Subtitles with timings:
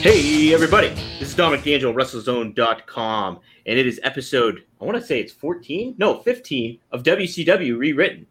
[0.00, 0.88] Hey, everybody.
[1.18, 5.94] This is Dominic D'Angelo, WrestleZone.com, and it is episode, I want to say it's 14?
[5.98, 8.26] No, 15 of WCW Rewritten.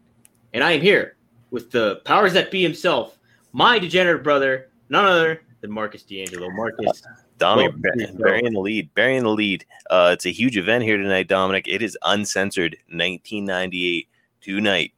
[0.52, 1.14] And I am here
[1.52, 3.18] with the powers that be himself,
[3.52, 6.50] my degenerate brother, none other than Marcus D'Angelo.
[6.50, 7.04] Marcus.
[7.38, 9.64] Dominic Well, Bar- please burying the lead, burying the lead.
[9.90, 11.68] Uh, it's a huge event here tonight, Dominic.
[11.68, 14.08] It is uncensored, 1998
[14.40, 14.92] tonight.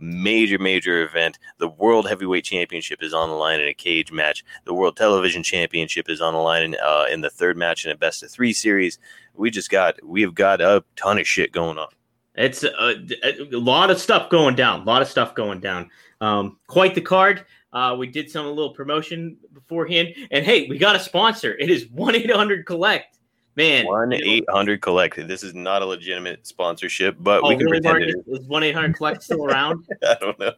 [0.00, 1.38] Major, major event.
[1.58, 4.44] The World Heavyweight Championship is on the line in a cage match.
[4.64, 7.90] The World Television Championship is on the line in, uh, in the third match in
[7.90, 8.98] a best of three series.
[9.34, 11.88] We just got, we have got a ton of shit going on.
[12.36, 14.82] It's a, a lot of stuff going down.
[14.82, 15.90] A lot of stuff going down.
[16.20, 17.44] Um, quite the card.
[17.72, 21.54] Uh, we did some little promotion beforehand, and hey, we got a sponsor.
[21.56, 23.17] It is one eight hundred collect.
[23.58, 25.16] Man, One eight hundred collect.
[25.28, 28.40] This is not a legitimate sponsorship, but Oh, we can really, pretend it Marcus?
[28.42, 29.84] Is one eight hundred collect still around?
[30.08, 30.52] I don't know.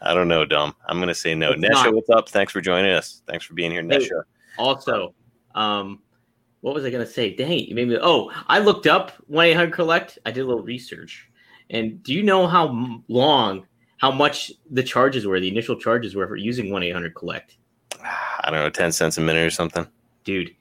[0.00, 0.74] I don't know, Dom.
[0.86, 1.50] I'm gonna say no.
[1.50, 1.94] It's Nesha, not.
[1.94, 2.28] what's up?
[2.28, 3.22] Thanks for joining us.
[3.26, 3.88] Thanks for being here, Hey.
[3.98, 4.22] Nesha.
[4.58, 5.12] Also,
[5.56, 6.00] um,
[6.60, 7.34] what was I gonna say?
[7.34, 7.98] Dang, you made me.
[8.00, 10.18] Oh, I looked up one eight hundred collect.
[10.24, 11.28] I did a little research,
[11.70, 15.40] and do you know how long, how much the charges were?
[15.40, 17.56] The initial charges were for using one eight hundred collect,
[18.04, 19.84] I don't know, ten cents a minute or something.
[20.22, 20.54] dude.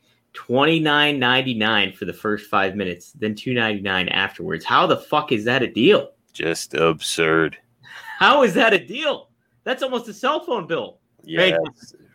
[0.46, 4.64] Twenty nine ninety nine for the first five minutes, then two ninety nine afterwards.
[4.64, 6.12] How the fuck is that a deal?
[6.32, 7.58] Just absurd.
[8.20, 9.32] How is that a deal?
[9.66, 11.00] That's almost a cell phone bill.
[11.26, 11.56] Yeah, Right.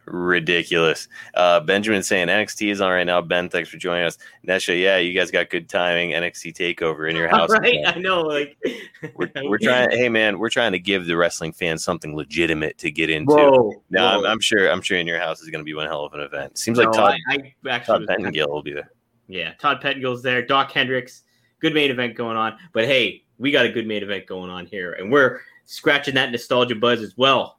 [0.07, 1.09] Ridiculous.
[1.35, 3.21] Uh, Benjamin saying NXT is on right now.
[3.21, 4.19] Ben, thanks for joining us.
[4.47, 6.11] Nesha, yeah, you guys got good timing.
[6.11, 7.51] NXT takeover in your house.
[7.51, 7.79] right?
[7.87, 8.23] I know.
[8.23, 8.57] Like
[9.15, 9.91] We're, we're trying.
[9.91, 13.35] Hey, man, we're trying to give the wrestling fans something legitimate to get into.
[13.35, 13.83] Whoa.
[13.91, 14.27] No, I'm.
[14.27, 14.71] I'm sure.
[14.71, 16.59] I'm sure in your house is going to be one hell of an event.
[16.59, 18.91] Seems like Todd, I, I actually Todd Pettengill will be there.
[19.27, 20.45] Yeah, Todd Pettengill's there.
[20.45, 21.23] Doc Hendrix,
[21.61, 22.59] good main event going on.
[22.73, 26.31] But hey, we got a good main event going on here, and we're scratching that
[26.31, 27.59] nostalgia buzz as well.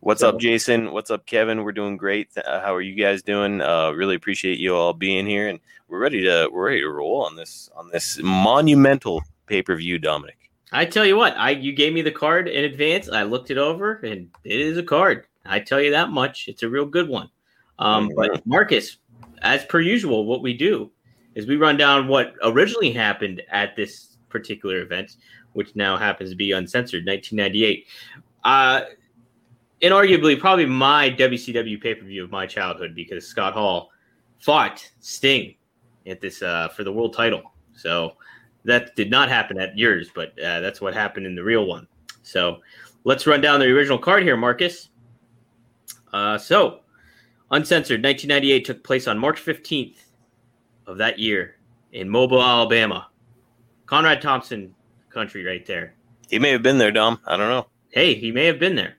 [0.00, 0.92] What's So- up, Jason?
[0.92, 1.62] What's up, Kevin?
[1.64, 2.28] We're doing great.
[2.36, 3.60] Uh, how are you guys doing?
[3.60, 7.24] Uh, really appreciate you all being here, and we're ready to we're ready to roll
[7.24, 10.36] on this on this monumental pay per view, Dominic.
[10.70, 13.08] I tell you what, I you gave me the card in advance.
[13.08, 15.26] I looked it over, and it is a card.
[15.46, 16.46] I tell you that much.
[16.48, 17.30] It's a real good one.
[17.78, 18.98] Um, But Marcus,
[19.42, 20.90] as per usual, what we do
[21.34, 25.16] is we run down what originally happened at this particular event,
[25.54, 27.86] which now happens to be uncensored, 1998.
[28.44, 28.82] Uh,
[29.82, 33.90] inarguably, probably my WCW pay per view of my childhood because Scott Hall
[34.40, 35.54] fought Sting
[36.06, 37.42] at this uh, for the world title.
[37.74, 38.16] So
[38.64, 41.86] that did not happen at yours, but uh, that's what happened in the real one.
[42.22, 42.60] So
[43.04, 44.90] let's run down the original card here, Marcus.
[46.12, 46.80] Uh, so,
[47.50, 49.96] Uncensored 1998 took place on March 15th
[50.86, 51.56] of that year
[51.92, 53.08] in Mobile, Alabama.
[53.86, 54.74] Conrad Thompson
[55.08, 55.94] country right there.
[56.28, 57.20] He may have been there, Dom.
[57.26, 57.68] I don't know.
[57.90, 58.97] Hey, he may have been there.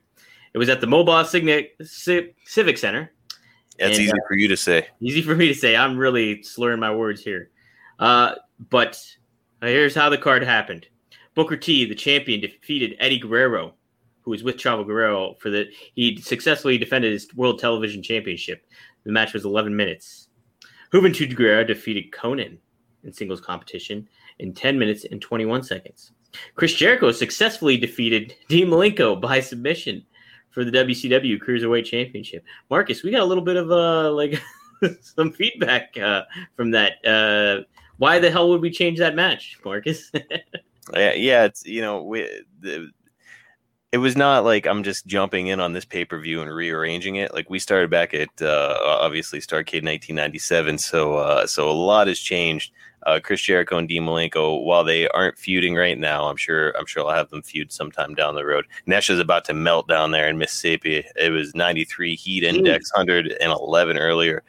[0.52, 3.12] It was at the Mobile Signet Civic Center.
[3.78, 4.88] That's And, easy uh, for you to say.
[5.00, 5.76] Easy for me to say.
[5.76, 7.50] I'm really slurring my words here.
[7.98, 8.34] Uh,
[8.68, 9.02] but
[9.62, 10.86] uh, here's how the card happened.
[11.34, 13.74] Booker T, the champion, defeated Eddie Guerrero,
[14.22, 15.66] who was with Chavo Guerrero for the.
[15.94, 18.66] He successfully defended his World Television Championship.
[19.04, 20.28] The match was 11 minutes.
[20.92, 22.58] Juventud Guerrera defeated Konnan
[23.04, 24.08] in singles competition
[24.40, 26.12] in 10 minutes and 21 seconds.
[26.54, 30.04] Chris Jericho successfully defeated Dean Malenko by submission
[30.50, 32.44] for the WCW Cruiserweight Championship.
[32.68, 34.40] Marcus, we got a little bit of uh like
[35.00, 36.22] some feedback uh,
[36.56, 37.04] from that.
[37.04, 37.64] Uh,
[37.98, 40.10] why the hell would we change that match, Marcus?
[40.94, 41.44] Yeah, yeah.
[41.44, 42.28] It's you know, we,
[42.60, 42.90] the,
[43.92, 47.16] it was not like I'm just jumping in on this pay per view and rearranging
[47.16, 47.34] it.
[47.34, 52.20] Like we started back at uh, obviously Starcade 1997, so uh, so a lot has
[52.20, 52.72] changed.
[53.06, 56.86] Uh, Chris Jericho and Dean Malenko, while they aren't feuding right now, I'm sure I'm
[56.86, 58.66] sure I'll have them feud sometime down the road.
[58.86, 61.04] Nesh is about to melt down there in Mississippi.
[61.16, 64.42] It was 93 heat index, 111 earlier.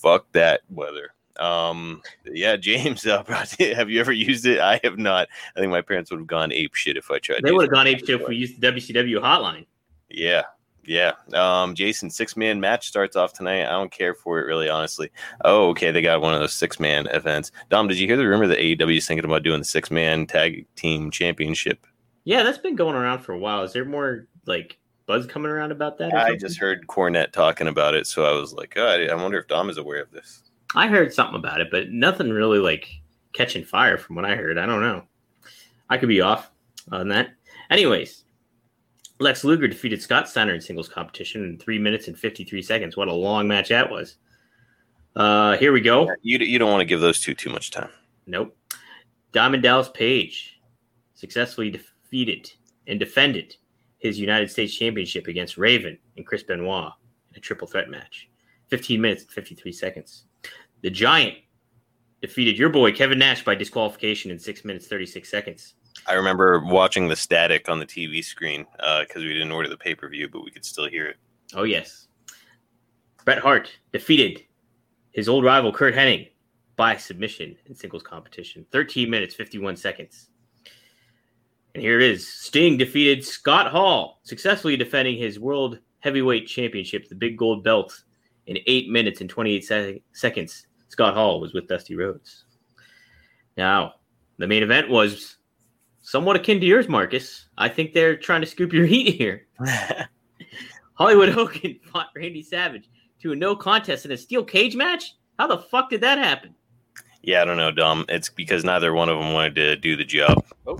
[0.00, 1.12] Fuck that weather.
[1.38, 4.60] Um, yeah, James, uh, have you ever used it?
[4.60, 5.28] I have not.
[5.56, 7.42] I think my parents would have gone ape shit if I tried.
[7.42, 9.66] they would have gone ape shit if we used the WCW hotline.
[10.08, 10.42] Yeah,
[10.84, 11.12] yeah.
[11.32, 13.66] Um, Jason, six man match starts off tonight.
[13.66, 15.10] I don't care for it really, honestly.
[15.44, 17.52] Oh, okay, they got one of those six man events.
[17.70, 20.26] Dom, did you hear the rumor that AEW is thinking about doing the six man
[20.26, 21.86] tag team championship?
[22.24, 23.62] Yeah, that's been going around for a while.
[23.62, 26.14] Is there more like buzz coming around about that?
[26.14, 29.38] I just heard Cornette talking about it, so I was like, oh, I I wonder
[29.38, 30.42] if Dom is aware of this.
[30.74, 32.88] I heard something about it, but nothing really like
[33.32, 34.58] catching fire from what I heard.
[34.58, 35.04] I don't know.
[35.90, 36.50] I could be off
[36.90, 37.30] on that.
[37.70, 38.24] Anyways,
[39.18, 42.96] Lex Luger defeated Scott Steiner in singles competition in three minutes and 53 seconds.
[42.96, 44.16] What a long match that was.
[45.14, 46.10] Uh, here we go.
[46.22, 47.90] You you don't want to give those two too much time.
[48.26, 48.56] Nope.
[49.32, 50.60] Diamond Dallas Page
[51.14, 52.50] successfully defeated
[52.86, 53.56] and defended
[53.98, 56.92] his United States Championship against Raven and Chris Benoit
[57.30, 58.28] in a triple threat match.
[58.68, 60.24] 15 minutes and 53 seconds.
[60.82, 61.36] The Giant
[62.20, 65.74] defeated your boy Kevin Nash by disqualification in six minutes 36 seconds.
[66.06, 69.76] I remember watching the static on the TV screen because uh, we didn't order the
[69.76, 71.16] pay per view, but we could still hear it.
[71.54, 72.08] Oh yes.
[73.24, 74.42] Bret Hart defeated
[75.12, 76.30] his old rival Curt Hennig
[76.76, 80.30] by submission in singles competition, 13 minutes 51 seconds.
[81.74, 82.26] And here it is.
[82.26, 88.02] Sting defeated Scott Hall, successfully defending his world heavyweight championship, the big gold belt,
[88.46, 90.66] in 8 minutes and 28 se- seconds.
[90.92, 92.44] Scott Hall was with Dusty Rhodes.
[93.56, 93.94] Now,
[94.36, 95.38] the main event was
[96.02, 97.48] somewhat akin to yours, Marcus.
[97.56, 99.46] I think they're trying to scoop your heat here.
[100.92, 102.90] Hollywood Hogan fought Randy Savage
[103.22, 105.14] to a no contest in a steel cage match.
[105.38, 106.54] How the fuck did that happen?
[107.22, 108.04] Yeah, I don't know, Dom.
[108.10, 110.44] It's because neither one of them wanted to do the job.
[110.66, 110.78] Oh,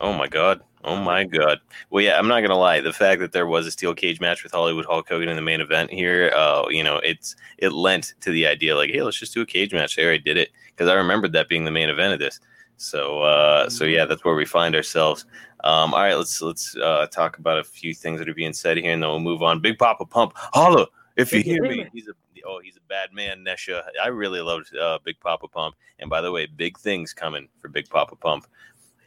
[0.00, 0.62] oh my god.
[0.84, 1.60] Oh my god.
[1.90, 2.80] Well, yeah, I'm not gonna lie.
[2.80, 5.42] The fact that there was a steel cage match with Hollywood Hulk Hogan in the
[5.42, 9.18] main event here, uh, you know, it's it lent to the idea like, hey, let's
[9.18, 9.96] just do a cage match.
[9.96, 12.38] There, I did it because I remembered that being the main event of this.
[12.76, 15.24] So, uh, so yeah, that's where we find ourselves.
[15.64, 18.76] Um, all right, let's let's uh, talk about a few things that are being said
[18.76, 19.60] here, and then we'll move on.
[19.60, 21.86] Big Papa Pump, holla if you hear me.
[21.92, 22.12] He's a
[22.46, 23.82] oh, he's a bad man, Nesha.
[24.02, 27.68] I really loved uh, Big Papa Pump, and by the way, big things coming for
[27.68, 28.46] Big Papa Pump.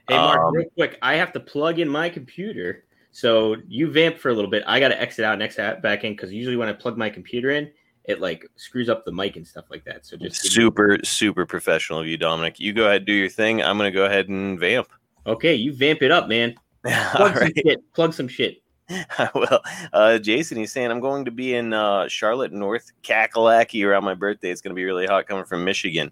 [0.10, 2.86] Hey, Mark, um, real quick, I have to plug in my computer.
[3.12, 4.64] So you vamp for a little bit.
[4.66, 7.10] I got to exit out and exit back in because usually when I plug my
[7.10, 7.72] computer in,
[8.06, 10.06] it like screws up the mic and stuff like that.
[10.06, 12.60] So just super, super professional of you, Dominic.
[12.60, 13.62] You go ahead, do your thing.
[13.62, 14.88] I'm gonna go ahead and vamp.
[15.28, 16.56] Okay, you vamp it up, man.
[16.84, 17.94] Plug some shit.
[17.94, 18.64] Plug some shit.
[19.36, 19.62] well,
[19.94, 24.16] uh, Jason, he's saying I'm going to be in uh, Charlotte, North Kakalaki around my
[24.16, 24.50] birthday.
[24.50, 26.12] It's going to be really hot coming from Michigan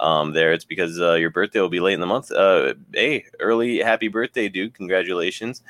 [0.00, 0.52] um, there.
[0.52, 2.30] It's because uh, your birthday will be late in the month.
[2.30, 4.74] Uh, hey, early happy birthday, dude!
[4.74, 5.62] Congratulations.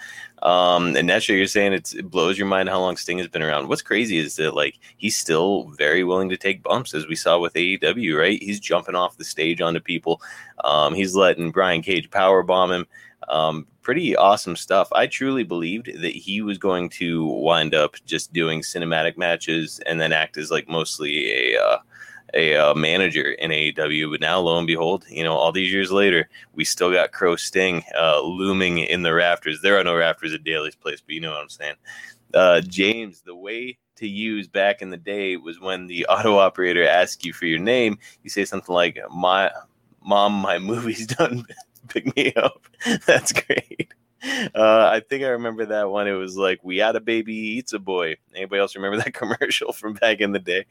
[0.43, 3.69] Um, and Nesha, you're saying it blows your mind how long Sting has been around.
[3.69, 7.38] What's crazy is that like he's still very willing to take bumps, as we saw
[7.38, 8.19] with AEW.
[8.19, 8.43] Right?
[8.43, 10.20] He's jumping off the stage onto people.
[10.64, 12.87] Um, he's letting Brian Cage power bomb him.
[13.28, 14.87] Um, pretty awesome stuff.
[14.93, 19.99] I truly believed that he was going to wind up just doing cinematic matches and
[19.99, 21.79] then act as like mostly a uh,
[22.35, 24.11] a uh, manager in AEW.
[24.11, 27.35] But now, lo and behold, you know, all these years later, we still got Crow
[27.37, 29.62] Sting uh, looming in the rafters.
[29.62, 31.76] There are no rafters at Daily's Place, but you know what I'm saying.
[32.34, 36.87] Uh, James, the way to use back in the day was when the auto operator
[36.87, 39.50] asks you for your name, you say something like, "My
[40.05, 41.46] mom, my movie's done.
[41.89, 42.67] Pick me up."
[43.07, 43.93] That's great.
[44.55, 46.09] Uh, I think I remember that one.
[46.09, 49.73] It was like, "We had a baby, eats a boy." Anybody else remember that commercial
[49.73, 50.67] from back in the day?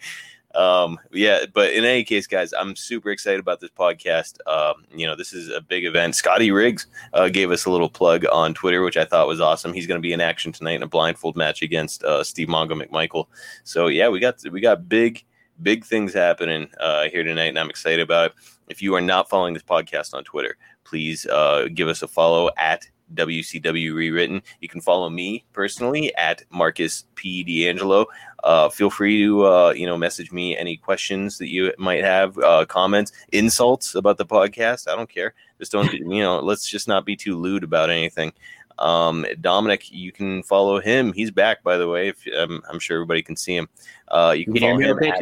[0.56, 4.38] Um, yeah, but in any case, guys, I'm super excited about this podcast.
[4.48, 6.16] Um, you know, this is a big event.
[6.16, 9.74] Scotty Riggs uh, gave us a little plug on Twitter, which I thought was awesome.
[9.74, 12.82] He's going to be in action tonight in a blindfold match against uh, Steve Mongo
[12.82, 13.28] McMichael.
[13.66, 15.24] So yeah, we got we got big
[15.62, 18.38] big things happening uh, here tonight, and I'm excited about it.
[18.68, 22.50] If you are not following this podcast on Twitter, please uh, give us a follow
[22.58, 24.42] at WCW Rewritten.
[24.62, 27.44] You can follow me personally at Marcus P.
[27.44, 28.06] D'Angelo.
[28.44, 32.38] Uh, feel free to uh, you know message me any questions that you might have,
[32.40, 34.88] uh, comments, insults about the podcast.
[34.88, 35.34] I don't care.
[35.60, 36.40] Just don't you know.
[36.40, 38.34] Let's just not be too lewd about anything.
[38.80, 41.12] Um, Dominic, you can follow him.
[41.12, 42.10] He's back, by the way.
[42.10, 43.68] If, um, I'm sure everybody can see him.
[44.08, 45.04] Uh, you can, you follow him.
[45.04, 45.22] At,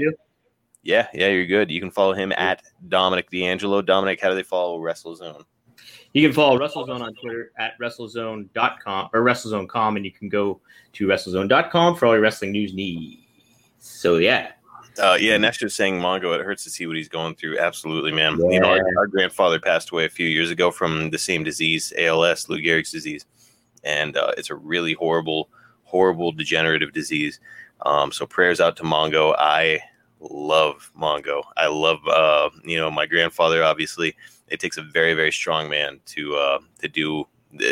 [0.84, 1.72] yeah, yeah, you're good.
[1.72, 3.81] You can follow him at Dominic D'Angelo.
[3.81, 5.45] Dominic, how do they follow WrestleZone?
[6.15, 10.62] You can follow WrestleZone on Twitter at WrestleZone.com or WrestleZone.com, and you can go
[10.93, 13.22] to WrestleZone.com for all your wrestling news needs.
[13.79, 14.53] So, yeah.
[14.98, 16.34] Uh, yeah, Next was saying Mongo.
[16.34, 17.60] It hurts to see what he's going through.
[17.60, 18.39] Absolutely, man.
[18.39, 18.50] Yeah.
[18.50, 21.91] You know, our, our, grandfather passed away a few years ago from the same disease,
[21.98, 23.25] ALS, Lou Gehrig's disease,
[23.84, 25.50] and uh, it's a really horrible,
[25.84, 27.41] horrible degenerative disease.
[27.86, 29.36] Um, so prayers out to Mongo.
[29.38, 29.81] I
[30.22, 31.43] love Mongo.
[31.57, 33.65] I love, uh, you know, my grandfather.
[33.65, 34.15] Obviously,
[34.48, 37.28] it takes a very, very strong man to uh, to do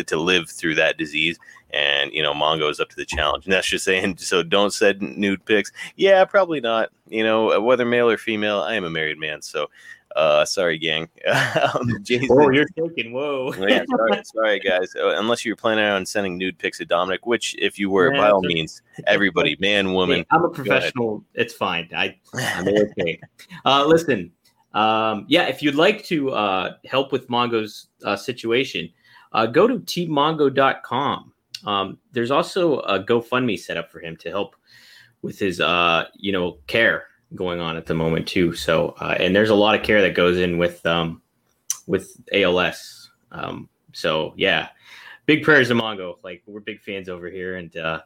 [0.07, 1.37] to live through that disease.
[1.71, 3.45] And you know, Mongo is up to the challenge.
[3.45, 4.17] And that's just saying.
[4.17, 5.71] So don't send nude pics.
[5.95, 6.89] Yeah, probably not.
[7.07, 8.59] You know, whether male or female.
[8.61, 9.67] I am a married man, so
[10.15, 11.09] uh, sorry, gang.
[11.73, 13.53] um, Jason, oh, you're taking whoa.
[13.55, 14.93] yeah, sorry, sorry, guys.
[14.95, 18.21] Uh, unless you're planning on sending nude pics to Dominic, which, if you were, yeah,
[18.21, 20.19] by all means, everybody, man, woman.
[20.19, 21.23] Hey, I'm a professional.
[21.33, 21.89] It's fine.
[21.95, 23.19] I, I'm okay.
[23.65, 24.31] uh, listen,
[24.73, 28.89] um, yeah, if you'd like to uh, help with Mongo's uh, situation,
[29.31, 31.33] uh, go to teammongo.com.
[31.65, 34.55] Um, there's also a GoFundMe set up for him to help
[35.21, 38.53] with his, uh, you know, care going on at the moment too.
[38.53, 41.21] So, uh, and there's a lot of care that goes in with um,
[41.87, 43.09] with ALS.
[43.31, 44.69] Um, so yeah,
[45.25, 46.17] big prayers to Mongo.
[46.23, 48.01] Like we're big fans over here, and uh,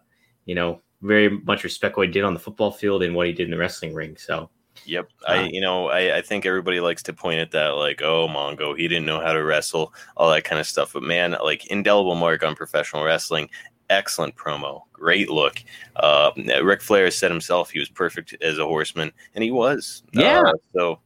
[0.46, 3.34] you know, very much respect what he did on the football field and what he
[3.34, 4.16] did in the wrestling ring.
[4.18, 4.50] So
[4.88, 5.10] Yep.
[5.28, 8.78] I, you know, I, I think everybody likes to point at that, like, oh, Mongo,
[8.78, 10.94] he didn't know how to wrestle, all that kind of stuff.
[10.94, 13.50] But man, like, indelible mark on professional wrestling.
[13.90, 15.64] Excellent promo, great look.
[15.96, 20.04] Uh, Ric Flair said himself he was perfect as a horseman, and he was.
[20.12, 20.42] Yeah.
[20.42, 21.00] Uh, so,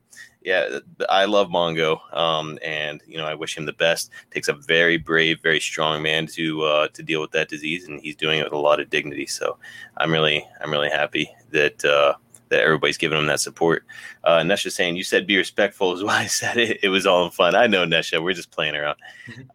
[0.44, 4.10] yeah, I love Mongo, um, and you know, I wish him the best.
[4.32, 8.02] Takes a very brave, very strong man to uh, to deal with that disease, and
[8.02, 9.28] he's doing it with a lot of dignity.
[9.28, 9.60] So,
[9.98, 11.86] I'm really, I'm really happy that.
[11.86, 12.16] Uh,
[12.52, 13.84] that everybody's giving them that support.
[14.24, 16.80] Uh, Nesha saying, "You said be respectful," is why I said it.
[16.84, 17.56] It was all in fun.
[17.56, 18.24] I know Nesha.
[18.24, 18.98] We're just playing around.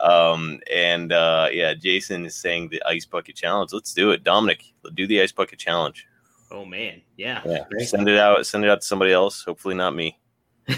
[0.01, 3.73] um, and uh, yeah, Jason is saying the ice bucket challenge.
[3.73, 4.65] Let's do it, Dominic.
[4.95, 6.07] Do the ice bucket challenge.
[6.51, 7.43] Oh man, yeah.
[7.47, 7.65] Yeah.
[7.85, 8.45] Send it out.
[8.47, 9.45] Send it out to somebody else.
[9.45, 10.19] Hopefully not me.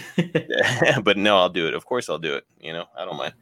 [1.02, 1.74] but no, I'll do it.
[1.74, 2.44] Of course, I'll do it.
[2.60, 3.34] You know, I don't mind.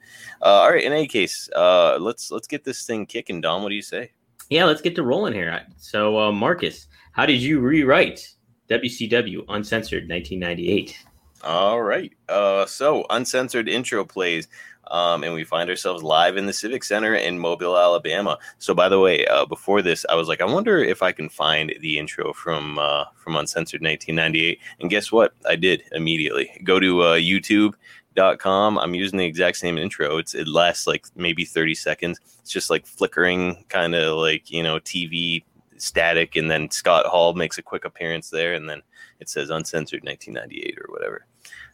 [0.43, 0.85] Uh, all right.
[0.85, 3.41] In any case, uh, let's let's get this thing kicking.
[3.41, 4.13] Dom, what do you say?
[4.49, 5.67] Yeah, let's get to rolling here.
[5.77, 8.36] So, uh, Marcus, how did you rewrite
[8.69, 10.99] WCW Uncensored 1998.
[11.43, 12.13] All right.
[12.29, 14.49] Uh, so uncensored intro plays.
[14.89, 18.39] Um, and we find ourselves live in the Civic Center in Mobile, Alabama.
[18.59, 21.29] So, by the way, uh, before this, I was like, I wonder if I can
[21.29, 24.61] find the intro from uh, from Uncensored 1998.
[24.81, 25.33] And guess what?
[25.45, 26.51] I did immediately.
[26.63, 28.79] Go to uh, YouTube.com.
[28.79, 30.19] I'm using the exact same intro.
[30.19, 32.21] It's it lasts like maybe 30 seconds.
[32.39, 35.43] It's just like flickering, kind of like you know TV
[35.83, 38.83] static, and then Scott Hall makes a quick appearance there, and then
[39.21, 41.27] it says uncensored 1998 or whatever.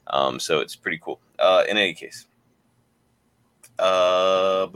[0.09, 1.21] Um, so it's pretty cool.
[1.39, 2.27] Uh, in any case,
[3.79, 4.69] uh,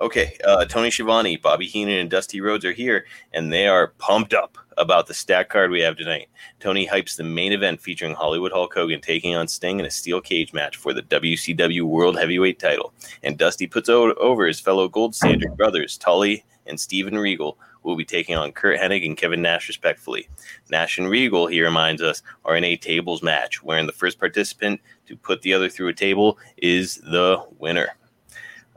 [0.00, 0.36] okay.
[0.44, 4.58] Uh, Tony Schiavone, Bobby Heenan, and Dusty Rhodes are here, and they are pumped up
[4.78, 6.28] about the stack card we have tonight.
[6.58, 10.20] Tony hypes the main event featuring Hollywood Hulk Hogan taking on Sting in a steel
[10.20, 15.14] cage match for the WCW World Heavyweight title, and Dusty puts over his fellow Gold
[15.14, 19.68] Standard brothers Tully and Steven Regal, will be taking on Curt Hennig and Kevin Nash,
[19.68, 20.28] respectfully.
[20.70, 24.80] Nash and Regal, he reminds us, are in a tables match, wherein the first participant
[25.06, 27.88] to put the other through a table is the winner.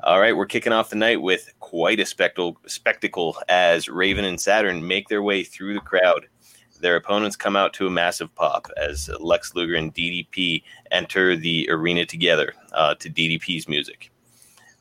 [0.03, 4.87] All right, we're kicking off the night with quite a spectacle, as Raven and Saturn
[4.87, 6.27] make their way through the crowd.
[6.79, 11.67] Their opponents come out to a massive pop as Lex Luger and DDP enter the
[11.71, 14.11] arena together uh, to DDP's music.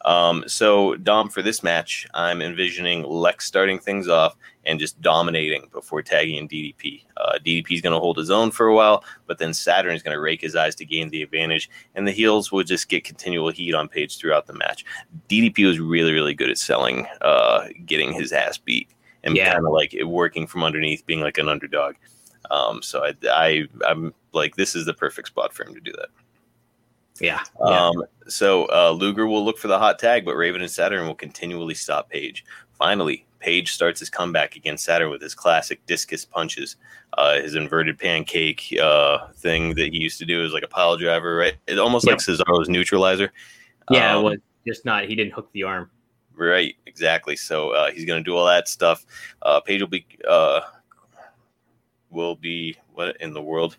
[0.05, 5.69] Um, so, Dom, for this match, I'm envisioning Lex starting things off and just dominating
[5.73, 7.05] before tagging in DDP.
[7.17, 10.03] Uh, DDP is going to hold his own for a while, but then Saturn is
[10.03, 13.05] going to rake his eyes to gain the advantage, and the heels will just get
[13.05, 14.85] continual heat on Page throughout the match.
[15.29, 18.89] DDP was really, really good at selling, uh, getting his ass beat,
[19.23, 19.53] and yeah.
[19.53, 21.95] kind of like working from underneath, being like an underdog.
[22.51, 25.93] Um, so I, I, I'm like, this is the perfect spot for him to do
[25.93, 26.09] that.
[27.21, 27.43] Yeah.
[27.61, 31.15] Um, so uh, Luger will look for the hot tag, but Raven and Saturn will
[31.15, 32.45] continually stop Page.
[32.79, 36.77] Finally, Page starts his comeback against Saturn with his classic discus punches.
[37.17, 40.97] Uh, his inverted pancake uh, thing that he used to do is like a pile
[40.97, 41.55] driver, right?
[41.69, 42.15] It's almost yep.
[42.15, 43.33] like Cesaro's neutralizer.
[43.91, 45.05] Yeah, um, it was just not.
[45.05, 45.91] He didn't hook the arm.
[46.35, 47.37] Right, exactly.
[47.37, 49.07] So uh, he's going to do all that stuff.
[49.43, 50.63] Uh, Page will be uh,
[52.11, 53.77] will be what in the world?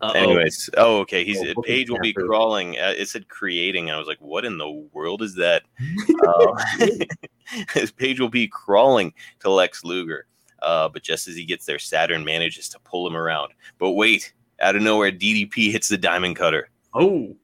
[0.00, 0.12] Uh-oh.
[0.12, 1.24] Anyways, oh okay.
[1.24, 2.78] He's oh, Page will be crawling.
[2.78, 3.90] Uh, it said creating.
[3.90, 5.64] I was like, what in the world is that?
[6.26, 10.26] uh, Page will be crawling to Lex Luger,
[10.62, 13.52] uh, but just as he gets there, Saturn manages to pull him around.
[13.78, 16.70] But wait, out of nowhere, DDP hits the diamond cutter.
[16.94, 17.36] Oh,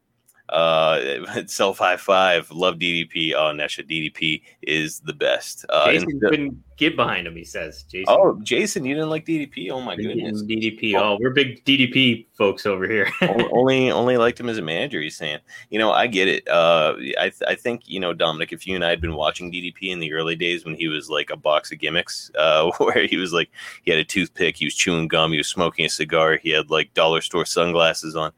[0.55, 2.51] uh, self high five.
[2.51, 3.33] Love DDP.
[3.33, 5.67] Oh, Nesha DDP is the best.
[5.69, 7.35] Uh, Jason couldn't get behind him.
[7.35, 8.07] He says, Jason.
[8.09, 9.71] Oh, Jason, you didn't like DDP?
[9.71, 10.43] Oh my goodness.
[10.43, 10.95] DDP.
[10.95, 13.11] Oh, we're big DDP folks over here.
[13.53, 15.01] only, only liked him as a manager.
[15.01, 16.49] He's saying, you know, I get it.
[16.49, 18.53] Uh, I, th- I think you know, Dominic.
[18.53, 21.11] If you and I had been watching DDP in the early days when he was
[21.11, 23.51] like a box of gimmicks, uh, where he was like,
[23.83, 26.71] he had a toothpick, he was chewing gum, he was smoking a cigar, he had
[26.71, 28.33] like dollar store sunglasses on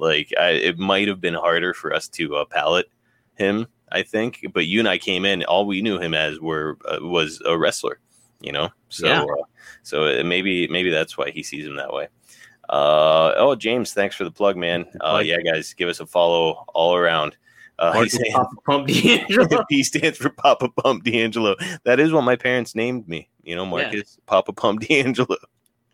[0.00, 2.90] like I, it might have been harder for us to uh, palate
[3.34, 4.46] him, I think.
[4.52, 7.56] But you and I came in, all we knew him as were uh, was a
[7.56, 8.00] wrestler,
[8.40, 8.70] you know.
[8.88, 9.22] So yeah.
[9.22, 9.44] uh,
[9.82, 12.08] so maybe maybe that's why he sees him that way.
[12.68, 14.86] Uh, oh, James, thanks for the plug, man.
[15.00, 17.36] Uh, yeah, guys, give us a follow all around.
[17.78, 19.64] Uh, saying, Papa Pump D'Angelo.
[19.68, 21.56] P stands for Papa Pump D'Angelo.
[21.84, 23.28] That is what my parents named me.
[23.42, 24.22] You know, Marcus yeah.
[24.26, 25.36] Papa Pump D'Angelo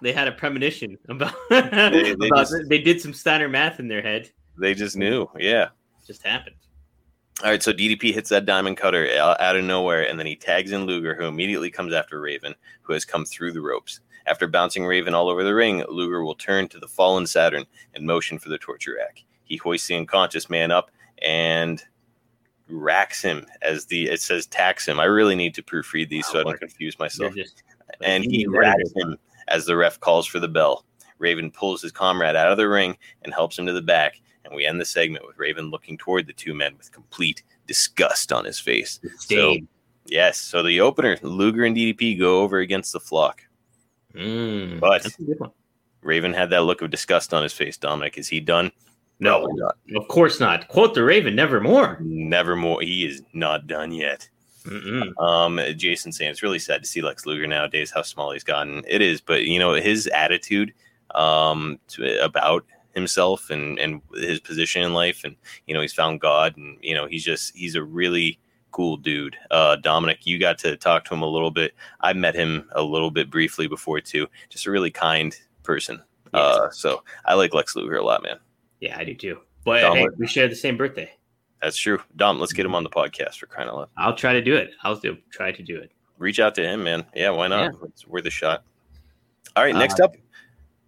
[0.02, 3.88] they had a premonition about, they, they, about just, they did some Steiner math in
[3.88, 4.30] their head.
[4.58, 5.64] They just knew, yeah.
[6.00, 6.56] It just happened.
[7.44, 10.72] All right, so DDP hits that diamond cutter out of nowhere, and then he tags
[10.72, 14.00] in Luger, who immediately comes after Raven, who has come through the ropes.
[14.26, 18.06] After bouncing Raven all over the ring, Luger will turn to the fallen Saturn and
[18.06, 19.22] motion for the torture rack.
[19.44, 20.90] He hoists the unconscious man up,
[21.22, 21.82] and
[22.68, 24.98] racks him as the it says tax him.
[24.98, 27.34] I really need to proofread these so I don't confuse myself.
[28.00, 29.16] And he racks him
[29.48, 30.84] as the ref calls for the bell.
[31.18, 34.20] Raven pulls his comrade out of the ring and helps him to the back.
[34.44, 38.32] And we end the segment with Raven looking toward the two men with complete disgust
[38.32, 39.00] on his face.
[39.18, 39.66] Stain.
[40.04, 43.42] Yes, so the opener, Luger and DDP go over against the flock.
[44.14, 45.50] Mm, But- that's a good one.
[46.02, 47.76] Raven had that look of disgust on his face.
[47.76, 48.70] Dominic, is he done?
[49.18, 49.76] No, not.
[49.96, 50.68] of course not.
[50.68, 51.98] Quote the Raven, nevermore.
[52.00, 52.82] Nevermore.
[52.82, 54.28] He is not done yet.
[54.66, 55.16] Mm-mm.
[55.22, 58.82] Um, Jason saying it's really sad to see Lex Luger nowadays, how small he's gotten.
[58.86, 60.74] It is, but you know his attitude
[61.14, 66.20] um, to, about himself and and his position in life, and you know he's found
[66.20, 68.38] God, and you know he's just he's a really
[68.72, 69.36] cool dude.
[69.50, 71.74] Uh, Dominic, you got to talk to him a little bit.
[72.00, 74.26] I met him a little bit briefly before too.
[74.48, 76.02] Just a really kind person.
[76.34, 78.38] Uh, so I like Lex Luger a lot, man.
[78.80, 79.38] Yeah, I do too.
[79.64, 81.10] But hey, we share the same birthday.
[81.62, 81.98] That's true.
[82.16, 83.88] Dom, let's get him on the podcast for crying out loud.
[83.96, 84.70] I'll try to do it.
[84.82, 85.90] I'll do, try to do it.
[86.18, 87.04] Reach out to him, man.
[87.14, 87.72] Yeah, why not?
[87.72, 87.88] Yeah.
[87.88, 88.64] It's worth a shot.
[89.54, 90.16] All right, next Uh, up.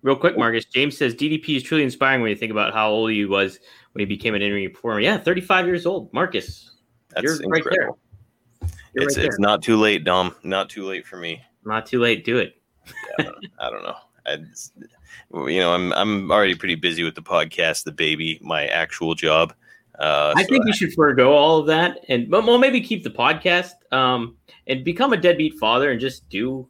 [0.02, 0.64] Real quick, Marcus.
[0.66, 3.58] James says DDP is truly inspiring when you think about how old he was
[3.92, 5.00] when he became an in-ring performer.
[5.00, 6.12] Yeah, 35 years old.
[6.12, 6.76] Marcus,
[7.10, 7.72] That's you're right there.
[7.72, 7.98] incredible.
[8.94, 9.40] you're it's right it's there.
[9.40, 10.34] not too late, Dom.
[10.44, 11.42] Not too late for me.
[11.64, 12.24] Not too late.
[12.24, 12.54] Do it.
[13.58, 13.96] I don't know.
[14.26, 14.72] I, it's-
[15.30, 19.52] you know, I'm I'm already pretty busy with the podcast, the baby, my actual job.
[19.98, 23.02] Uh, I so think you should forego all of that and but well maybe keep
[23.02, 24.36] the podcast um
[24.68, 26.68] and become a deadbeat father and just do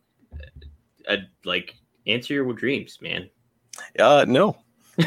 [1.08, 1.74] a like
[2.08, 3.28] answer your dreams, man.
[3.98, 4.56] Uh, no.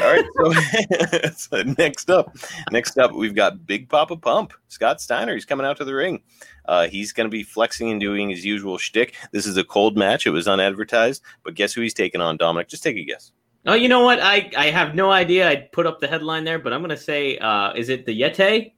[0.00, 0.24] right.
[0.36, 2.34] So, so next up,
[2.70, 5.34] next up, we've got Big Papa Pump, Scott Steiner.
[5.34, 6.22] He's coming out to the ring.
[6.64, 9.14] Uh, he's going to be flexing and doing his usual shtick.
[9.32, 10.26] This is a cold match.
[10.26, 12.68] It was unadvertised, but guess who he's taking on, Dominic?
[12.68, 13.32] Just take a guess.
[13.66, 14.18] Oh, you know what?
[14.20, 15.48] I I have no idea.
[15.48, 18.72] I put up the headline there, but I'm gonna say, uh, is it the Yeti?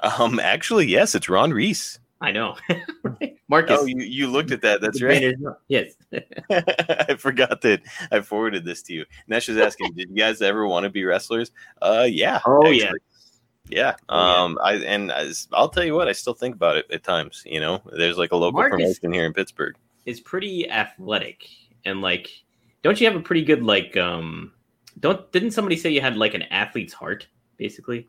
[0.00, 1.98] Um, actually, yes, it's Ron Reese.
[2.20, 2.56] I know,
[3.48, 3.78] Marcus.
[3.80, 4.80] Oh, you, you looked at that.
[4.80, 5.34] That's right.
[5.66, 5.94] Yes.
[6.50, 7.80] I forgot that
[8.12, 9.04] I forwarded this to you.
[9.26, 11.50] Nesh is asking, did you guys ever want to be wrestlers?
[11.80, 12.40] Uh, yeah.
[12.46, 12.78] Oh, actually.
[12.78, 12.92] yeah.
[13.68, 13.94] Yeah.
[14.08, 14.44] Oh.
[14.44, 17.42] Um, I and I, I'll tell you what, I still think about it at times.
[17.44, 19.76] You know, there's like a local Marcus- promotion here in Pittsburgh.
[20.06, 21.48] is pretty athletic
[21.84, 22.28] and like,
[22.82, 24.52] don't you have a pretty good like um?
[25.00, 28.08] Don't didn't somebody say you had like an athlete's heart basically?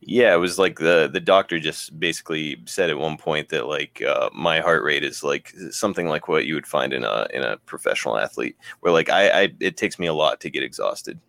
[0.00, 4.02] Yeah, it was like the the doctor just basically said at one point that like
[4.02, 7.42] uh, my heart rate is like something like what you would find in a in
[7.42, 11.20] a professional athlete, where like I, I it takes me a lot to get exhausted.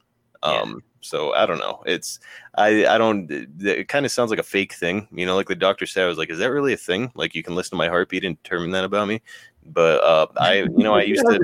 [0.44, 0.62] Yeah.
[0.62, 1.84] Um, so I don't know.
[1.86, 2.20] It's
[2.56, 3.30] I I don't.
[3.60, 5.36] It kind of sounds like a fake thing, you know.
[5.36, 7.12] Like the doctor said, I was like, is that really a thing?
[7.16, 9.22] Like you can listen to my heartbeat and determine that about me.
[9.66, 11.40] But uh, I you know I used to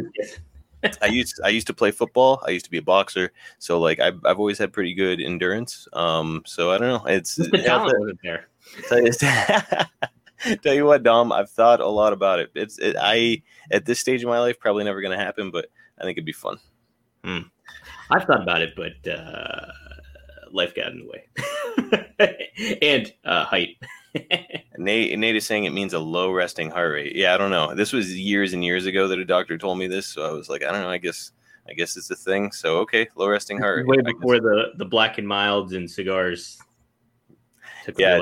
[1.01, 2.43] I used I used to play football.
[2.47, 5.87] I used to be a boxer, so like I've, I've always had pretty good endurance.
[5.93, 7.05] Um, so I don't know.
[7.09, 8.47] It's Just the talent wasn't there.
[8.87, 9.11] tell you,
[10.63, 12.51] tell you what, Dom, I've thought a lot about it.
[12.55, 13.41] It's it, I
[13.71, 15.67] at this stage of my life probably never going to happen, but
[15.99, 16.57] I think it'd be fun.
[17.23, 17.39] Hmm.
[18.09, 19.67] I've thought about it, but uh,
[20.51, 22.07] life got in the way,
[22.81, 23.77] and uh, height.
[24.77, 27.15] Nate, Nate is saying it means a low resting heart rate.
[27.15, 27.73] Yeah, I don't know.
[27.73, 30.49] This was years and years ago that a doctor told me this, so I was
[30.49, 30.89] like, I don't know.
[30.89, 31.31] I guess
[31.69, 32.51] I guess it's a thing.
[32.51, 33.87] So okay, low resting heart rate.
[33.87, 36.59] Way before the the black and milds and cigars.
[37.85, 38.21] Took Yeah,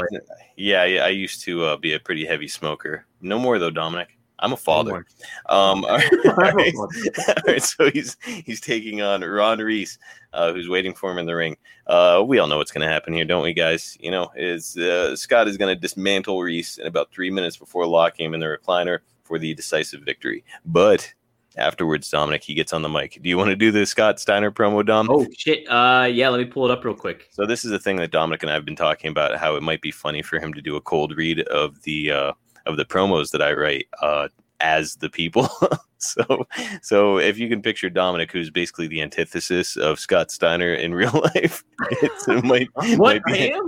[0.55, 1.05] yeah, yeah.
[1.05, 3.05] I used to uh, be a pretty heavy smoker.
[3.21, 4.18] No more though, Dominic.
[4.39, 4.91] I'm a father.
[4.91, 5.05] more.
[5.49, 6.73] Um, all right, all I'm a right.
[6.73, 6.93] father.
[7.37, 9.97] All right, so he's he's taking on Ron Reese,
[10.33, 11.57] uh, who's waiting for him in the ring.
[11.87, 13.97] Uh, we all know what's going to happen here, don't we, guys?
[13.99, 17.85] You know, is uh, Scott is going to dismantle Reese in about three minutes before
[17.87, 20.43] locking him in the recliner for the decisive victory.
[20.65, 21.11] But
[21.57, 23.19] afterwards, Dominic he gets on the mic.
[23.21, 25.07] Do you want to do the Scott Steiner promo, Dom?
[25.09, 25.67] Oh shit!
[25.69, 27.27] Uh, yeah, let me pull it up real quick.
[27.31, 29.63] So this is the thing that Dominic and I have been talking about how it
[29.63, 32.33] might be funny for him to do a cold read of the uh,
[32.69, 34.29] of the promos that I write uh,
[34.61, 35.49] as the people.
[35.97, 36.47] so
[36.81, 41.23] so if you can picture Dominic, who's basically the antithesis of Scott Steiner in real
[41.35, 43.59] life, it might might be,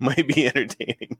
[0.00, 1.16] might be entertaining.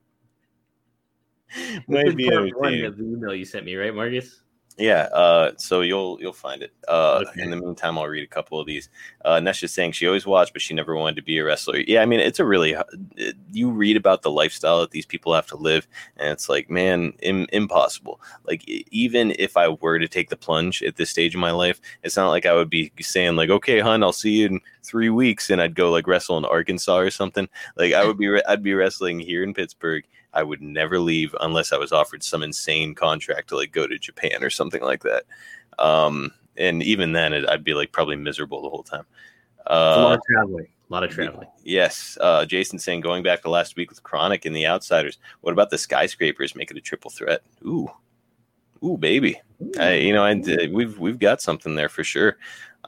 [1.87, 2.85] Might be part one entertaining.
[2.85, 4.43] of the email you sent me, right, Marcus?
[4.81, 6.73] Yeah, uh, so you'll you'll find it.
[6.87, 7.43] Uh, Okay.
[7.43, 8.89] In the meantime, I'll read a couple of these.
[9.25, 11.79] Uh, Nesha's saying she always watched, but she never wanted to be a wrestler.
[11.79, 12.77] Yeah, I mean, it's a really
[13.17, 16.71] it- you read about the lifestyle that these people have to live, and it's like,
[16.71, 18.21] man, Im- impossible.
[18.45, 21.81] Like even if I were to take the plunge at this stage of my life,
[22.05, 25.11] it's not like I would be saying like, okay, hun, I'll see you in three
[25.11, 27.49] weeks, and I'd go like wrestle in Arkansas or something.
[27.77, 30.05] Like I would be, re- I'd be wrestling here in Pittsburgh.
[30.33, 33.99] I would never leave unless I was offered some insane contract to like go to
[33.99, 35.25] Japan or something like that.
[35.79, 39.07] Um, and even then, it, I'd be like probably miserable the whole time.
[39.61, 40.67] It's a lot Uh, of traveling.
[40.67, 41.49] A lot of traveling.
[41.65, 42.17] Yes.
[42.21, 45.19] Uh, Jason saying going back to last week with Kronik and the Outsiders.
[45.43, 46.57] What about the Skyscrapers?
[46.57, 47.43] Make it a triple threat.
[47.65, 47.91] Ooh,
[48.83, 49.41] ooh, baby.
[49.79, 50.41] I, you know, I,
[50.73, 52.39] we've we've got something there for sure.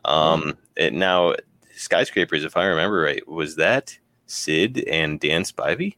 [0.04, 1.34] Um, it, now
[1.74, 5.96] Skyscrapers, if I remember right, was that Sid and Dan Spivey?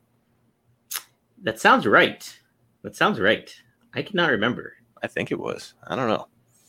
[1.42, 2.38] That sounds right.
[2.82, 3.54] That sounds right.
[3.94, 4.74] I cannot remember.
[5.02, 5.74] I think it was.
[5.86, 6.28] I don't know.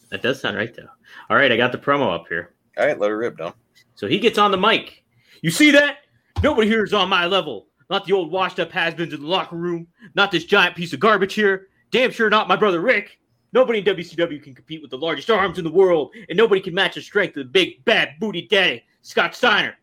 [0.09, 0.89] That does sound right though.
[1.29, 2.53] All right, I got the promo up here.
[2.77, 3.53] All right, let her rip, Dom.
[3.95, 5.03] So he gets on the mic.
[5.41, 5.97] You see that?
[6.41, 7.67] Nobody here is on my level.
[7.89, 9.87] Not the old washed up has beens in the locker room.
[10.15, 11.67] Not this giant piece of garbage here.
[11.91, 13.19] Damn sure not my brother Rick.
[13.51, 16.73] Nobody in WCW can compete with the largest arms in the world, and nobody can
[16.73, 19.75] match the strength of the big bad booty daddy, Scott Steiner.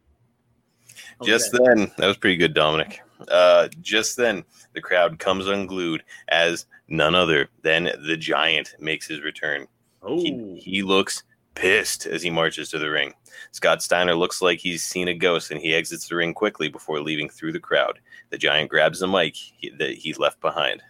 [1.22, 3.00] Just then, that was pretty good, Dominic.
[3.28, 9.20] Uh, just then, the crowd comes unglued as none other than the Giant makes his
[9.22, 9.66] return.
[10.02, 11.22] Oh, He, he looks
[11.54, 13.12] pissed as he marches to the ring.
[13.52, 17.00] Scott Steiner looks like he's seen a ghost and he exits the ring quickly before
[17.00, 17.98] leaving through the crowd.
[18.30, 20.82] The Giant grabs the mic he, that he left behind.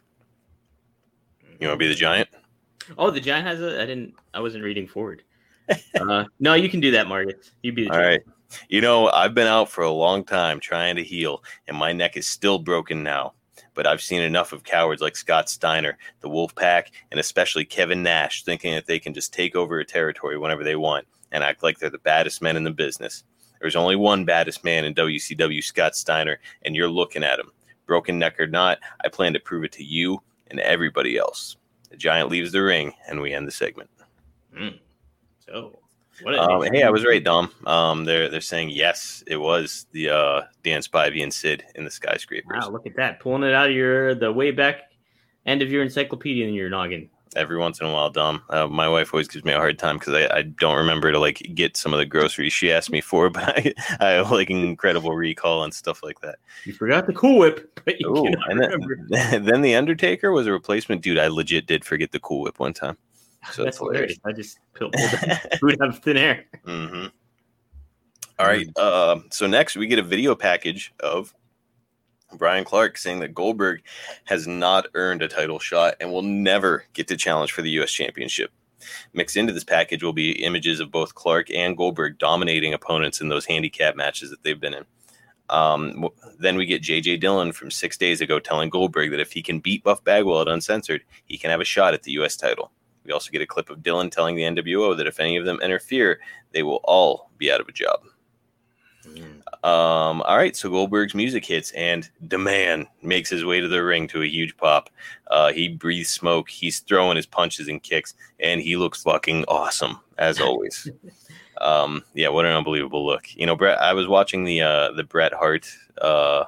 [1.58, 2.28] You want to be the Giant?
[2.98, 3.80] oh, the giant has a.
[3.82, 4.14] I didn't.
[4.34, 5.22] I wasn't reading forward.
[6.00, 7.52] uh, no, you can do that, Marcus.
[7.62, 8.24] You be the All giant.
[8.26, 8.34] right.
[8.68, 12.16] You know, I've been out for a long time trying to heal, and my neck
[12.16, 13.34] is still broken now.
[13.74, 18.02] But I've seen enough of cowards like Scott Steiner, the Wolf Pack, and especially Kevin
[18.02, 21.62] Nash thinking that they can just take over a territory whenever they want and act
[21.62, 23.24] like they're the baddest men in the business.
[23.60, 27.50] There's only one baddest man in WCW, Scott Steiner, and you're looking at him.
[27.86, 31.56] Broken neck or not, I plan to prove it to you and everybody else.
[31.90, 33.90] The giant leaves the ring, and we end the segment.
[34.56, 34.78] Mm.
[35.44, 35.79] So,
[36.26, 37.50] Um, hey, I was right, Dom.
[37.66, 41.90] Um, they're they're saying yes, it was the uh, Dan Spivey and Sid in the
[41.90, 42.62] skyscrapers.
[42.62, 43.20] Wow, look at that!
[43.20, 44.90] Pulling it out of your the way back
[45.46, 47.08] end of your encyclopedia in your noggin.
[47.36, 48.42] Every once in a while, Dom.
[48.50, 51.18] Uh, my wife always gives me a hard time because I, I don't remember to
[51.20, 54.50] like get some of the groceries she asked me for, but I, I have like
[54.50, 56.38] an incredible recall and stuff like that.
[56.64, 59.06] You forgot the Cool Whip, but you Ooh, and remember.
[59.08, 61.18] then, then the Undertaker was a replacement, dude.
[61.18, 62.96] I legit did forget the Cool Whip one time.
[63.52, 64.18] So That's hilarious.
[64.18, 64.18] hilarious.
[64.24, 64.94] I just pulled
[65.60, 66.44] food out of thin air.
[66.64, 67.06] hmm
[68.38, 68.66] All right.
[68.76, 71.34] Uh, so next we get a video package of
[72.34, 73.82] Brian Clark saying that Goldberg
[74.24, 77.90] has not earned a title shot and will never get to challenge for the U.S.
[77.90, 78.50] Championship.
[79.12, 83.28] Mixed into this package will be images of both Clark and Goldberg dominating opponents in
[83.28, 84.84] those handicap matches that they've been in.
[85.48, 87.16] Um, then we get J.J.
[87.16, 90.48] Dillon from six days ago telling Goldberg that if he can beat Buff Bagwell at
[90.48, 92.36] Uncensored, he can have a shot at the U.S.
[92.36, 92.70] title.
[93.10, 95.58] We also get a clip of Dillon telling the NWO that if any of them
[95.60, 96.20] interfere,
[96.52, 98.04] they will all be out of a job.
[99.64, 103.82] Um, all right, so Goldberg's music hits, and the man makes his way to the
[103.82, 104.90] ring to a huge pop.
[105.26, 109.98] Uh, he breathes smoke, he's throwing his punches and kicks, and he looks fucking awesome
[110.18, 110.88] as always.
[111.60, 113.24] um, yeah, what an unbelievable look.
[113.34, 115.66] You know, Brett, I was watching the uh, the Bret Hart
[116.00, 116.44] uh,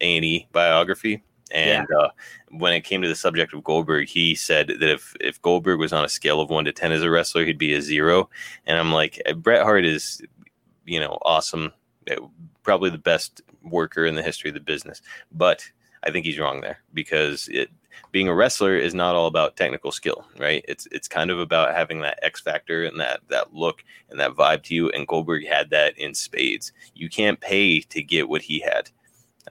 [0.00, 2.08] A and E biography, and uh,
[2.50, 5.92] when it came to the subject of Goldberg, he said that if if Goldberg was
[5.92, 8.28] on a scale of one to ten as a wrestler, he'd be a zero.
[8.66, 10.20] And I'm like, Bret Hart is,
[10.84, 11.72] you know, awesome,
[12.08, 12.16] eh,
[12.62, 15.02] probably the best worker in the history of the business.
[15.32, 15.64] But
[16.02, 17.70] I think he's wrong there because it
[18.12, 20.64] being a wrestler is not all about technical skill, right?
[20.66, 24.32] It's it's kind of about having that X factor and that that look and that
[24.32, 24.90] vibe to you.
[24.90, 26.72] And Goldberg had that in spades.
[26.94, 28.90] You can't pay to get what he had.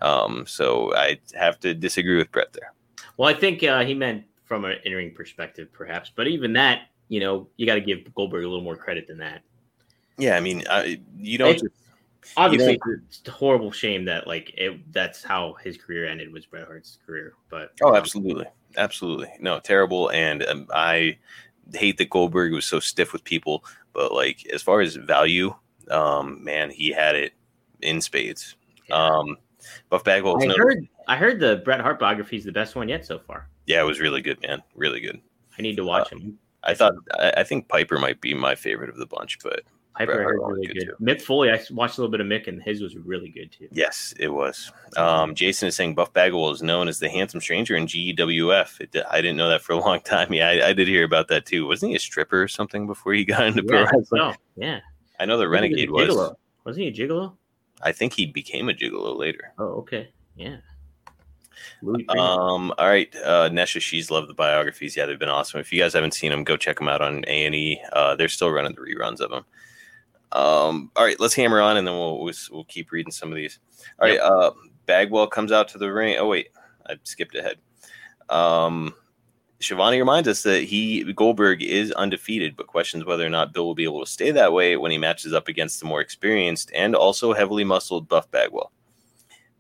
[0.02, 2.74] Um, so I have to disagree with Bret there.
[3.18, 6.12] Well, I think uh, he meant from an in-ring perspective, perhaps.
[6.16, 9.18] But even that, you know, you got to give Goldberg a little more credit than
[9.20, 9.42] that.
[10.18, 11.74] Yeah, I mean, I, you don't just
[12.38, 16.66] Obviously, it's a horrible shame that like it, that's how his career ended was Bret
[16.66, 17.34] Hart's career.
[17.50, 18.46] But Oh, um, absolutely,
[18.78, 19.30] absolutely.
[19.40, 20.10] No, terrible.
[20.10, 21.18] And um, I
[21.74, 23.64] hate that Goldberg was so stiff with people.
[23.94, 25.54] But like, as far as value,
[25.92, 27.34] um, man, he had it
[27.82, 28.56] in spades.
[28.90, 28.96] yeah.
[28.96, 29.38] Um,
[29.90, 32.90] Buff Bagwell, I no, heard I heard the Bret Hart biography is the best one
[32.90, 33.48] yet so far.
[33.66, 35.20] yeah, it was really good, man, really good.
[35.58, 36.38] I need to watch him.
[36.64, 39.62] I thought, I, I think Piper might be my favorite of the bunch, but
[39.98, 40.96] Piper heard really good good.
[41.02, 43.70] Mick Foley, I watched a little bit of Mick, and his was really good too.
[43.72, 44.72] yes, it was.
[44.98, 48.82] Um, Jason is saying Buff Bagwell is known as the handsome stranger in GWF.
[48.82, 50.34] It, I didn't know that for a long time.
[50.34, 51.66] Yeah, I, I did hear about that too.
[51.68, 54.06] Wasn't he a stripper or something before he got into pro wrestling?
[54.06, 54.80] so, yeah.
[55.20, 56.18] I know the I think he Renegade was was.
[56.18, 56.36] gigolo.
[56.66, 57.38] Wasn't he a gigolo?
[57.82, 59.54] I think he became a gigolo later.
[59.58, 60.10] Oh, okay.
[60.36, 60.58] Yeah.
[62.10, 64.96] Um, all right, uh, Nesha, she's loved the biographies.
[64.96, 65.60] Yeah, they've been awesome.
[65.60, 67.82] If you guys haven't seen them, go check them out on A and E.
[67.94, 69.46] Uh, they're still running the reruns of them.
[70.32, 73.36] Um, all right, let's hammer on, and then we'll we'll, we'll keep reading some of
[73.36, 73.60] these.
[74.00, 74.52] All right, uh,
[74.86, 76.18] Bagwell comes out to the ring.
[76.18, 76.50] Oh wait,
[76.88, 77.58] I skipped ahead.
[78.30, 78.96] Um,
[79.60, 83.76] Schiavone reminds us that he Goldberg is undefeated, but questions whether or not Bill will
[83.76, 86.96] be able to stay that way when he matches up against the more experienced and
[86.96, 88.72] also heavily muscled Buff Bagwell.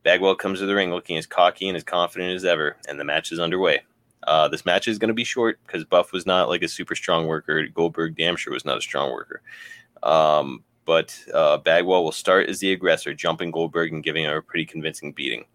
[0.03, 3.03] Bagwell comes to the ring looking as cocky and as confident as ever, and the
[3.03, 3.79] match is underway.
[4.23, 6.95] Uh, this match is going to be short because Buff was not like a super
[6.95, 7.65] strong worker.
[7.67, 9.41] Goldberg damn sure was not a strong worker.
[10.03, 14.41] Um, but uh, Bagwell will start as the aggressor, jumping Goldberg and giving him a
[14.41, 15.45] pretty convincing beating.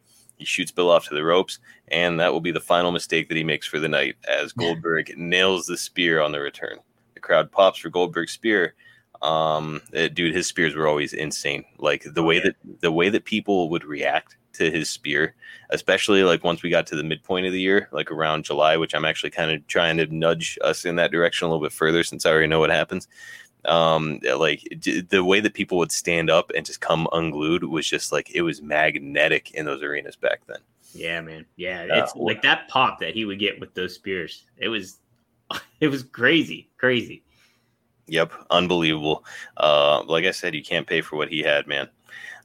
[0.40, 3.36] He shoots Bill off to the ropes, and that will be the final mistake that
[3.36, 6.78] he makes for the night as Goldberg nails the spear on the return.
[7.12, 8.74] The crowd pops for Goldberg's spear.
[9.20, 11.66] Um, it, dude, his spears were always insane.
[11.76, 15.34] Like the way that the way that people would react to his spear,
[15.68, 18.94] especially like once we got to the midpoint of the year, like around July, which
[18.94, 22.02] I'm actually kind of trying to nudge us in that direction a little bit further
[22.02, 23.08] since I already know what happens.
[23.66, 24.62] Um, like
[25.10, 28.42] the way that people would stand up and just come unglued was just like it
[28.42, 30.58] was magnetic in those arenas back then.
[30.94, 31.46] Yeah, man.
[31.56, 34.44] Yeah, it's uh, like that pop that he would get with those spears.
[34.56, 34.98] It was,
[35.80, 37.22] it was crazy, crazy.
[38.06, 39.24] Yep, unbelievable.
[39.56, 41.88] Uh, like I said, you can't pay for what he had, man.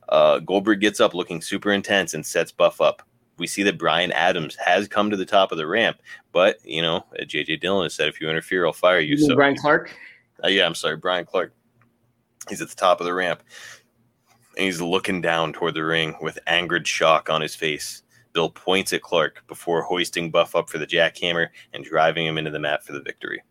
[0.09, 3.01] Uh, Goldberg gets up looking super intense and sets Buff up.
[3.37, 5.97] We see that Brian Adams has come to the top of the ramp,
[6.31, 9.35] but you know, JJ Dillon has said, "If you interfere, I'll fire you." you so
[9.35, 9.91] Brian Clark.
[10.43, 11.53] Uh, yeah, I'm sorry, Brian Clark.
[12.49, 13.41] He's at the top of the ramp,
[14.55, 18.03] and he's looking down toward the ring with angered shock on his face.
[18.33, 22.51] Bill points at Clark before hoisting Buff up for the jackhammer and driving him into
[22.51, 23.41] the mat for the victory.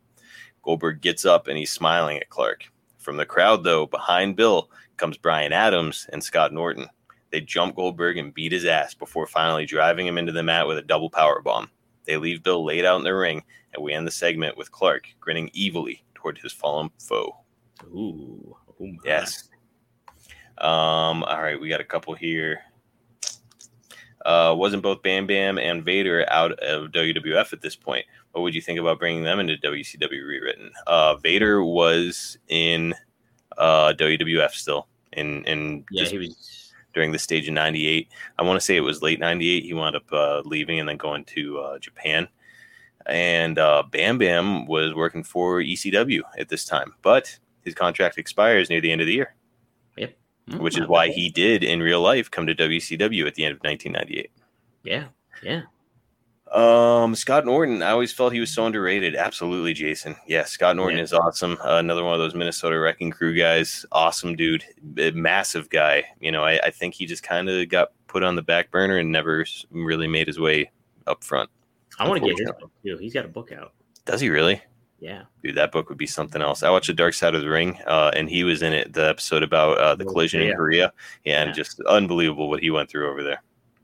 [0.62, 2.64] Goldberg gets up and he's smiling at Clark.
[2.98, 6.86] From the crowd, though, behind Bill comes Brian Adams and Scott Norton.
[7.30, 10.78] They jump Goldberg and beat his ass before finally driving him into the mat with
[10.78, 11.70] a double power bomb.
[12.04, 13.42] They leave Bill laid out in the ring,
[13.72, 17.36] and we end the segment with Clark grinning evilly toward his fallen foe.
[17.88, 19.50] Ooh, oh yes.
[20.56, 22.60] Um, all right, we got a couple here.
[24.24, 28.06] Uh, wasn't both Bam Bam and Vader out of WWF at this point?
[28.32, 30.70] What would you think about bringing them into WCW rewritten?
[30.86, 32.94] Uh, Vader was in
[33.58, 38.08] uh, WWF still in in yeah he was during the stage of '98.
[38.38, 39.64] I want to say it was late '98.
[39.64, 42.28] He wound up uh, leaving and then going to uh, Japan.
[43.06, 48.70] And uh, Bam Bam was working for ECW at this time, but his contract expires
[48.70, 49.34] near the end of the year.
[49.96, 50.16] Yep.
[50.50, 53.52] Mm, which is why he did in real life come to WCW at the end
[53.52, 54.30] of 1998.
[54.84, 55.06] Yeah.
[55.42, 55.62] Yeah.
[56.54, 59.16] Um, Scott Norton, I always felt he was so underrated.
[59.16, 60.14] Absolutely, Jason.
[60.28, 61.02] Yeah, Scott Norton yeah.
[61.02, 61.58] is awesome.
[61.60, 63.84] Uh, another one of those Minnesota Wrecking Crew guys.
[63.90, 64.64] Awesome dude,
[65.14, 66.04] massive guy.
[66.20, 68.98] You know, I, I think he just kind of got put on the back burner
[68.98, 70.70] and never really made his way
[71.08, 71.50] up front.
[71.98, 72.96] I want to get his book too.
[72.98, 73.72] He's got a book out.
[74.04, 74.60] Does he really?
[75.00, 76.62] Yeah, dude, that book would be something else.
[76.62, 78.92] I watched The Dark Side of the Ring, uh, and he was in it.
[78.92, 80.92] The episode about uh, the collision in Korea,
[81.24, 83.42] yeah, and just unbelievable what he went through over there.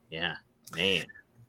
[0.09, 0.37] Yeah,
[0.75, 1.05] man.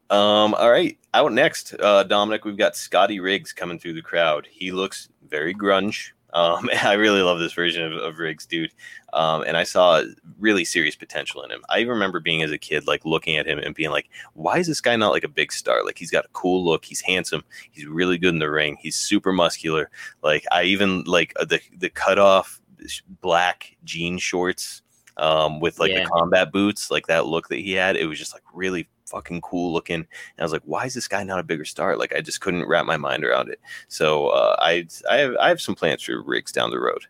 [0.10, 4.45] Um, all right, out next, uh, Dominic, we've got Scotty Riggs coming through the crowd.
[4.52, 6.10] He looks very grunge.
[6.34, 8.72] Um, I really love this version of, of Riggs, dude.
[9.13, 10.04] Um, and I saw
[10.39, 11.63] really serious potential in him.
[11.70, 14.67] I remember being as a kid, like looking at him and being like, why is
[14.67, 15.84] this guy not like a big star?
[15.84, 16.86] Like he's got a cool look.
[16.86, 17.44] He's handsome.
[17.72, 18.78] He's really good in the ring.
[18.80, 19.89] He's super muscular.
[20.24, 22.62] Like I even like uh, the, the cut off
[23.22, 24.82] black jean shorts,
[25.17, 26.04] um, with like yeah.
[26.04, 27.96] the combat boots, like that look that he had.
[27.96, 29.95] It was just like really fucking cool looking.
[29.95, 30.08] And
[30.39, 31.97] I was like, why is this guy not a bigger star?
[31.97, 33.60] Like I just couldn't wrap my mind around it.
[33.88, 37.06] So uh, I I have I have some plans for Riggs down the road.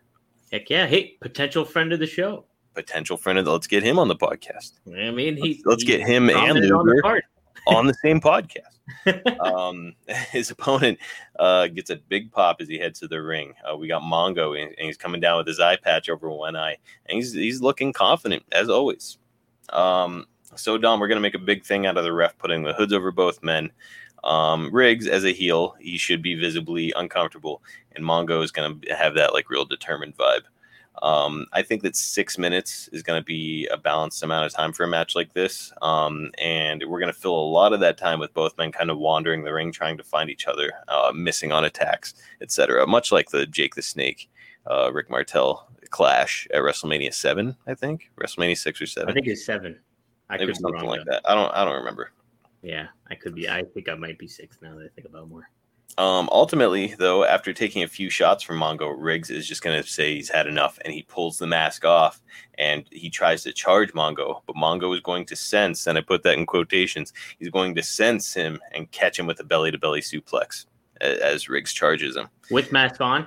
[0.50, 0.86] Heck yeah!
[0.86, 2.44] Hey, potential friend of the show.
[2.74, 4.72] Potential friend of the, let's get him on the podcast.
[4.86, 7.20] I mean, he let's, let's get him and Luger on,
[7.66, 8.72] on the same podcast.
[9.40, 9.94] um,
[10.30, 10.98] his opponent
[11.38, 13.54] uh, gets a big pop as he heads to the ring.
[13.64, 16.56] Uh, we got Mongo, and, and, he's coming down with his eye patch over one
[16.56, 19.18] eye, and he's he's looking confident as always.
[19.70, 22.62] Um, so, Dom, we're going to make a big thing out of the ref putting
[22.62, 23.70] the hoods over both men.
[24.24, 27.62] Um, Riggs, as a heel, he should be visibly uncomfortable,
[27.96, 30.42] and Mongo is going to have that like real determined vibe.
[31.00, 34.72] Um, I think that six minutes is going to be a balanced amount of time
[34.72, 37.98] for a match like this, um, and we're going to fill a lot of that
[37.98, 41.10] time with both men kind of wandering the ring, trying to find each other, uh,
[41.14, 42.86] missing on attacks, etc.
[42.86, 44.30] Much like the Jake the Snake,
[44.70, 49.10] uh, Rick Martel clash at WrestleMania Seven, I think WrestleMania Six or Seven.
[49.10, 49.80] I think it's seven.
[50.32, 51.12] I Maybe something wrong, like though.
[51.12, 51.22] that.
[51.24, 51.50] I don't.
[51.54, 52.12] I don't remember.
[52.62, 53.48] Yeah, I could be.
[53.48, 55.48] I think I might be six now that I think about more.
[55.98, 59.86] Um, ultimately, though, after taking a few shots from Mongo, Riggs is just going to
[59.86, 62.22] say he's had enough, and he pulls the mask off,
[62.56, 66.22] and he tries to charge Mongo, but Mongo is going to sense, and I put
[66.22, 67.12] that in quotations.
[67.38, 70.64] He's going to sense him and catch him with a belly-to-belly suplex
[71.02, 73.26] as Riggs charges him with mask on.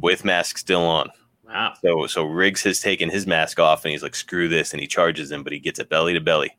[0.00, 1.08] With mask still on.
[1.44, 1.74] Wow.
[1.82, 4.86] So so Riggs has taken his mask off and he's like, screw this, and he
[4.86, 6.56] charges him, but he gets it belly to belly.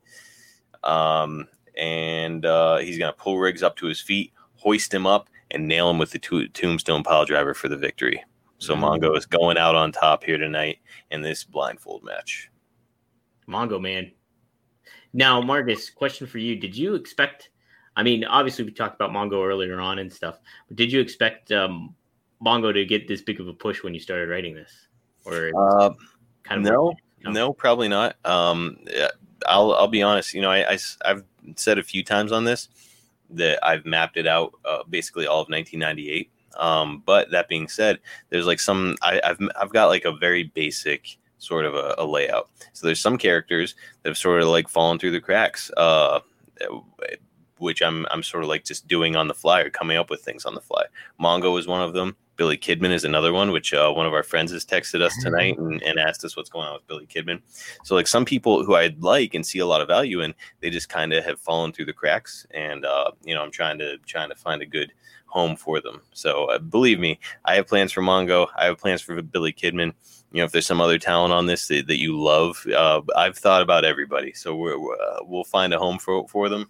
[0.83, 5.67] Um, and uh, he's gonna pull Riggs up to his feet, hoist him up, and
[5.67, 8.23] nail him with the to- tombstone pile driver for the victory.
[8.57, 8.83] So Mm-hmm.
[8.83, 10.79] Mongo is going out on top here tonight
[11.11, 12.49] in this blindfold match.
[13.47, 14.11] Mongo man.
[15.13, 17.49] Now, Marcus, question for you: Did you expect?
[17.95, 21.51] I mean, obviously we talked about Mongo earlier on and stuff, but did you expect
[21.51, 21.95] um,
[22.43, 24.87] Mongo to get this big of a push when you started writing this,
[25.25, 25.91] or Uh,
[26.43, 27.31] kind of no, No.
[27.31, 28.15] no, probably not.
[28.25, 28.77] Um,
[29.47, 30.33] I'll I'll be honest.
[30.33, 30.77] You know, I, I
[31.07, 31.23] have
[31.55, 32.69] said a few times on this
[33.29, 36.29] that I've mapped it out uh, basically all of 1998.
[36.57, 40.43] Um, but that being said, there's like some I, I've I've got like a very
[40.43, 42.49] basic sort of a, a layout.
[42.73, 45.71] So there's some characters that have sort of like fallen through the cracks.
[45.75, 46.19] Uh,
[47.63, 50.21] which I'm I'm sort of like just doing on the fly or coming up with
[50.21, 50.85] things on the fly.
[51.19, 52.15] Mongo is one of them.
[52.35, 55.57] Billy Kidman is another one, which uh, one of our friends has texted us tonight
[55.57, 57.41] and, and asked us what's going on with Billy Kidman.
[57.83, 60.69] So like some people who I like and see a lot of value in, they
[60.69, 63.97] just kind of have fallen through the cracks, and uh, you know I'm trying to
[63.99, 64.91] trying to find a good
[65.27, 66.01] home for them.
[66.13, 68.47] So uh, believe me, I have plans for Mongo.
[68.55, 69.93] I have plans for Billy Kidman.
[70.31, 73.37] You know, if there's some other talent on this that, that you love, uh, I've
[73.37, 74.33] thought about everybody.
[74.33, 76.69] So we're, we're, uh, we'll find a home for for them.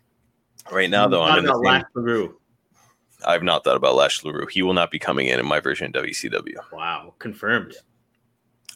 [0.71, 2.39] Right now, though, I'm about Lash LaRue.
[3.25, 4.47] I've not thought about Lash LaRue.
[4.47, 6.55] He will not be coming in in my version of WCW.
[6.71, 7.75] Wow, confirmed.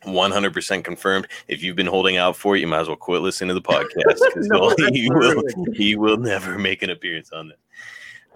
[0.06, 1.28] 100% confirmed.
[1.48, 3.62] If you've been holding out for it, you might as well quit listening to the
[3.62, 7.58] podcast because No, he will, he will never make an appearance on this.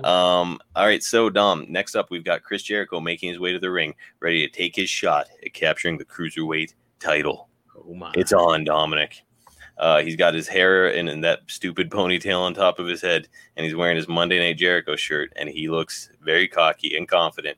[0.03, 3.59] Um, all right, so Dom, next up we've got Chris Jericho making his way to
[3.59, 7.49] the ring, ready to take his shot at capturing the cruiserweight title.
[7.77, 8.11] Oh my!
[8.15, 9.21] It's on, Dominic.
[9.81, 13.27] Uh, he's got his hair in, in that stupid ponytail on top of his head,
[13.57, 17.57] and he's wearing his Monday Night Jericho shirt, and he looks very cocky and confident.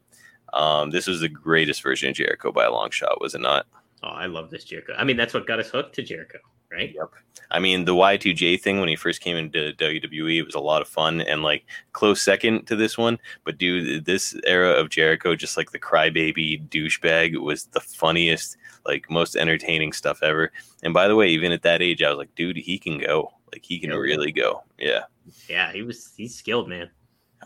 [0.53, 3.67] Um, this was the greatest version of Jericho by a long shot, was it not?
[4.03, 4.93] oh, I love this Jericho.
[4.97, 6.39] I mean, that's what got us hooked to Jericho,
[6.71, 6.93] right?
[6.93, 7.09] Yep.
[7.51, 10.81] I mean, the Y2J thing when he first came into WWE it was a lot
[10.81, 13.19] of fun and like close second to this one.
[13.43, 19.10] But dude, this era of Jericho, just like the crybaby douchebag, was the funniest, like
[19.10, 20.52] most entertaining stuff ever.
[20.84, 23.32] And by the way, even at that age, I was like, dude, he can go.
[23.52, 23.98] Like he can Yeah.
[23.98, 24.63] really go.
[24.78, 25.04] Yeah.
[25.48, 26.12] Yeah, he was.
[26.17, 26.89] He's skilled, man.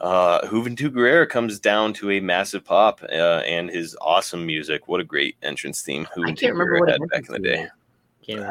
[0.02, 4.88] Uh, Juventud Guerrera comes down to a massive pop uh, and his awesome music.
[4.88, 7.34] What a great entrance theme I Juventud can't remember Guerrera what it had back in
[7.34, 7.68] the day.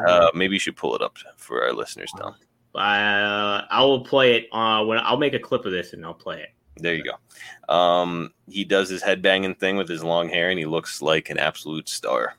[0.07, 2.35] Uh, maybe you should pull it up for our listeners, Tom.
[2.75, 6.13] Uh, I will play it uh, when I'll make a clip of this and I'll
[6.13, 6.49] play it.
[6.79, 7.73] There you go.
[7.73, 11.39] Um, he does his headbanging thing with his long hair, and he looks like an
[11.39, 12.35] absolute star.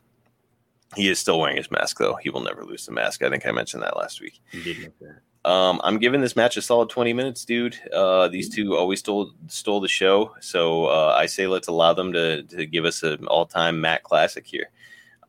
[0.97, 2.15] He is still wearing his mask, though.
[2.15, 3.23] He will never lose the mask.
[3.23, 4.41] I think I mentioned that last week.
[4.53, 5.21] You did make that.
[5.49, 7.79] Um, I'm giving this match a solid 20 minutes, dude.
[7.93, 12.13] Uh, these two always stole stole the show, so uh, I say let's allow them
[12.13, 14.71] to to give us an all time Matt classic here.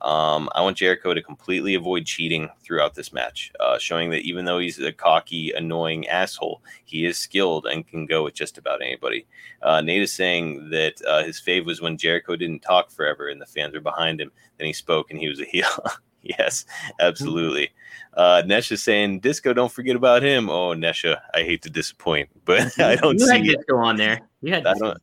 [0.02, 4.46] Um, I want Jericho to completely avoid cheating throughout this match, uh, showing that even
[4.46, 8.82] though he's a cocky, annoying asshole, he is skilled and can go with just about
[8.82, 9.28] anybody.
[9.62, 13.42] Uh, Nate is saying that uh, his fave was when Jericho didn't talk forever and
[13.42, 14.32] the fans were behind him.
[14.58, 15.68] Then he spoke and he was a heel.
[16.22, 16.66] yes,
[17.00, 17.70] absolutely.
[18.14, 20.50] Uh, Nesh is saying, Disco, don't forget about him.
[20.50, 24.22] Oh, Nesha, I hate to disappoint, but I don't you see had disco on there.
[24.42, 24.98] You had I don't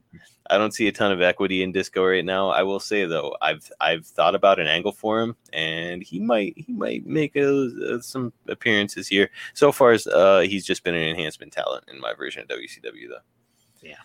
[0.51, 2.49] I don't see a ton of equity in Disco right now.
[2.51, 6.55] I will say though, I've I've thought about an angle for him, and he might
[6.57, 9.31] he might make a, some appearances here.
[9.55, 13.09] So far as uh, he's just been an enhancement talent in my version of WCW
[13.09, 13.83] though.
[13.83, 13.97] Yeah.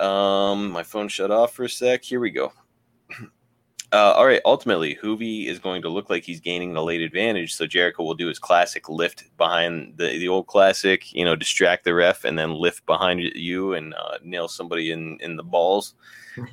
[0.00, 2.04] Um, my phone shut off for a sec.
[2.04, 2.52] Here we go.
[3.90, 4.42] Uh, all right.
[4.44, 7.54] Ultimately, Juvi is going to look like he's gaining the late advantage.
[7.54, 11.84] So Jericho will do his classic lift behind the, the old classic, you know, distract
[11.84, 15.94] the ref and then lift behind you and uh, nail somebody in, in the balls.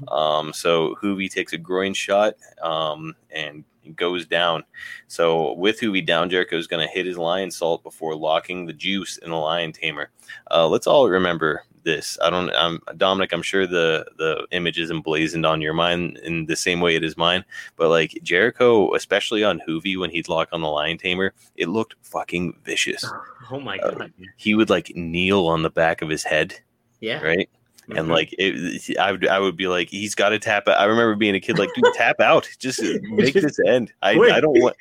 [0.07, 4.63] um, so Juvi takes a groin shot um, and goes down.
[5.07, 9.17] So with Juvi down, Jericho is going to hit his Lionsault before locking the juice
[9.17, 10.09] in the lion tamer.
[10.49, 12.17] Uh, let's all remember this.
[12.21, 12.49] I don't.
[12.53, 13.31] I'm Dominic.
[13.31, 17.03] I'm sure the the image is emblazoned on your mind in the same way it
[17.05, 17.45] is mine.
[17.77, 21.95] But like Jericho, especially on Juvi when he'd lock on the lion tamer, it looked
[22.01, 23.05] fucking vicious.
[23.51, 24.13] Oh my Uh, god.
[24.37, 26.59] He would like kneel on the back of his head,
[26.99, 27.21] Yeah.
[27.21, 27.47] right?
[27.89, 28.11] And Mhm.
[28.11, 30.79] like it, I would, I would be like, he's got to tap out.
[30.79, 33.93] I remember being a kid, like, dude, tap out, just make this end.
[34.01, 34.13] I.
[34.19, 34.75] I don't want,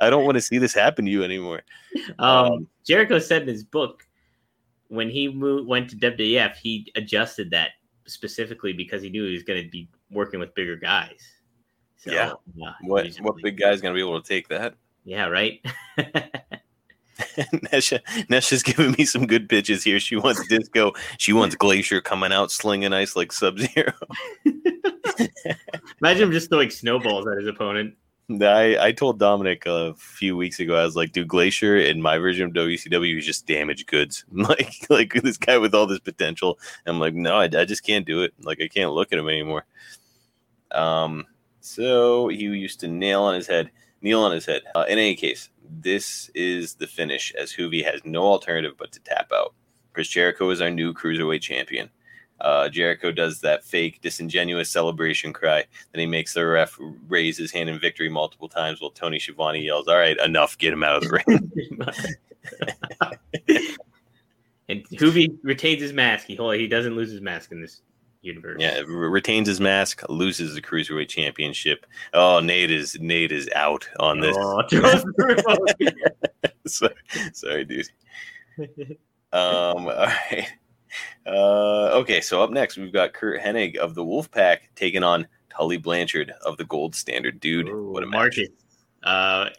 [0.00, 1.62] I don't want to see this happen to you anymore.
[2.18, 4.06] um, um, Jericho said in his book
[4.90, 7.70] when he moved, went to WWF, he adjusted that
[8.06, 11.20] specifically because he knew he was going to be working with bigger guys.
[11.96, 12.32] So, Yeah.
[12.66, 14.74] uh, What, just what big guy's gonna be able to take that?
[15.04, 15.64] Yeah, right.
[17.70, 20.00] Nesha, Nesha's giving me some good pitches here.
[20.00, 20.92] She wants disco.
[21.18, 23.92] She wants Glacier coming out slinging ice like Sub Zero.
[26.00, 27.94] Imagine him just throwing snowballs at his opponent.
[28.40, 32.18] I, I told Dominic a few weeks ago, I was like, dude, Glacier in my
[32.18, 34.24] version of WCW is just damaged goods.
[34.32, 36.58] like, like this guy with all this potential.
[36.86, 38.32] I'm like, no, I, I just can't do it.
[38.42, 39.66] Like, I can't look at him anymore.
[40.70, 41.26] Um,
[41.60, 43.70] so he used to nail on his head,
[44.00, 44.62] kneel on his head.
[44.74, 49.00] Uh, in any case, this is the finish as Juvi has no alternative but to
[49.00, 49.54] tap out.
[49.92, 51.90] Chris Jericho is our new cruiserweight champion.
[52.40, 55.64] Uh, Jericho does that fake, disingenuous celebration cry.
[55.92, 56.78] Then he makes the ref
[57.08, 60.72] raise his hand in victory multiple times while Tony Schiavone yells, All right, enough, get
[60.72, 61.52] him out of the ring.
[64.68, 66.26] and Juvi retains his mask.
[66.26, 67.82] He, he doesn't lose his mask in this
[68.22, 68.56] universe.
[68.60, 71.86] Yeah, retains his mask, loses the cruiserweight championship.
[72.14, 74.36] Oh, Nate is Nate is out on this.
[74.38, 74.62] Oh,
[76.66, 76.94] sorry,
[77.32, 77.88] sorry, dude.
[79.32, 80.48] Um, all right.
[81.26, 85.76] Uh, okay, so up next we've got Curt Hennig of the Wolfpack taking on Tully
[85.76, 87.40] Blanchard of the Gold Standard.
[87.40, 88.48] Dude, Ooh, what a Marcus.
[89.02, 89.50] Uh,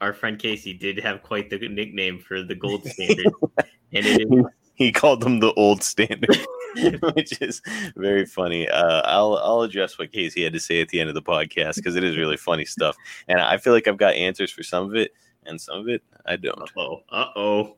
[0.00, 3.32] our friend Casey did have quite the nickname for the Gold Standard,
[3.92, 4.44] and it is.
[4.74, 6.36] He called them the Old Standard,
[7.14, 7.62] which is
[7.96, 8.68] very funny.
[8.68, 11.76] Uh, I'll I'll address what Casey had to say at the end of the podcast
[11.76, 12.96] because it is really funny stuff,
[13.28, 15.12] and I feel like I've got answers for some of it,
[15.44, 16.70] and some of it I don't.
[16.76, 17.76] Oh, uh oh.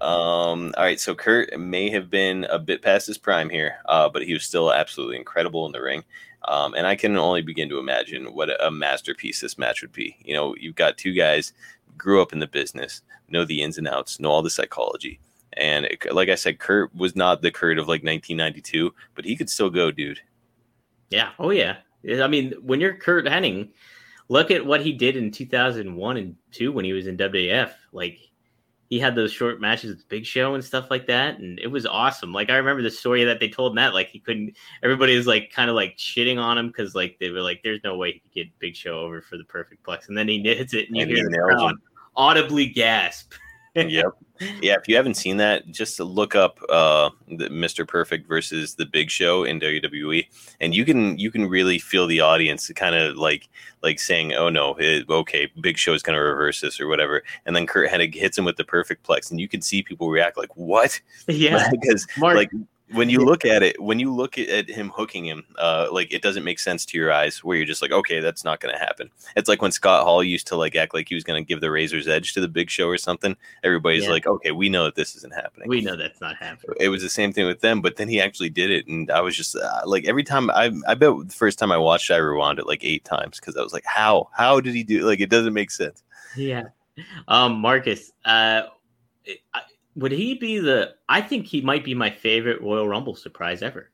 [0.00, 4.08] Um, all right, so Curt may have been a bit past his prime here, uh,
[4.08, 6.04] but he was still absolutely incredible in the ring.
[6.44, 10.16] Um, and I can only begin to imagine what a masterpiece this match would be.
[10.20, 11.52] You know, you've got two guys
[11.96, 15.20] grew up in the business, know the ins and outs, know all the psychology.
[15.54, 19.36] And it, like I said, Curt was not the Curt of like 1992, but he
[19.36, 20.20] could still go, dude.
[21.10, 21.30] Yeah.
[21.38, 21.78] Oh, yeah.
[22.08, 23.70] I mean, when you're Curt Hennig,
[24.28, 27.72] look at what he did in 2001 and 2 when he was in WF.
[27.92, 28.20] Like,
[28.88, 31.84] he had those short matches with Big Show and stuff like that, and it was
[31.84, 32.32] awesome.
[32.32, 34.56] Like I remember the story that they told Matt, like he couldn't.
[34.82, 37.80] Everybody was like kind of like shitting on him because like they were like, "There's
[37.84, 40.40] no way he could get Big Show over for the perfect plex," and then he
[40.42, 41.74] hits it, and you hear the crowd
[42.18, 43.32] audibly gasp.
[43.74, 44.06] yep.
[44.60, 47.86] Yeah, if you haven't seen that, just look up uh, the Mr.
[47.86, 50.26] Perfect versus the Big Show in WWE,
[50.60, 53.48] and you can you can really feel the audience kind of like
[53.82, 57.22] like saying, "Oh no, it, okay, Big Show is going to reverse this or whatever,"
[57.46, 60.10] and then Curt Hennig hits him with the Perfect Plex, and you can see people
[60.10, 62.50] react like, "What?" Yeah, because Mark, like
[62.92, 66.22] when you look at it, when you look at him hooking him, uh, like it
[66.22, 67.44] doesn't make sense to your eyes.
[67.44, 69.10] Where you're just like, okay, that's not going to happen.
[69.36, 71.60] It's like when Scott Hall used to like act like he was going to give
[71.60, 73.36] the Razor's Edge to the Big Show or something.
[73.62, 74.10] Everybody's yeah.
[74.10, 75.68] like, okay, we know that this isn't happening.
[75.68, 76.76] We know that's not happening.
[76.80, 79.20] It was the same thing with them, but then he actually did it, and I
[79.20, 82.16] was just uh, like, every time I, I bet the first time I watched, I
[82.16, 85.00] rewound it like eight times because I was like, how, how did he do?
[85.00, 85.04] It?
[85.04, 86.02] Like, it doesn't make sense.
[86.36, 86.64] Yeah,
[87.28, 88.62] um, Marcus, uh,
[89.54, 89.60] I,
[89.98, 90.94] would he be the?
[91.08, 93.90] I think he might be my favorite Royal Rumble surprise ever.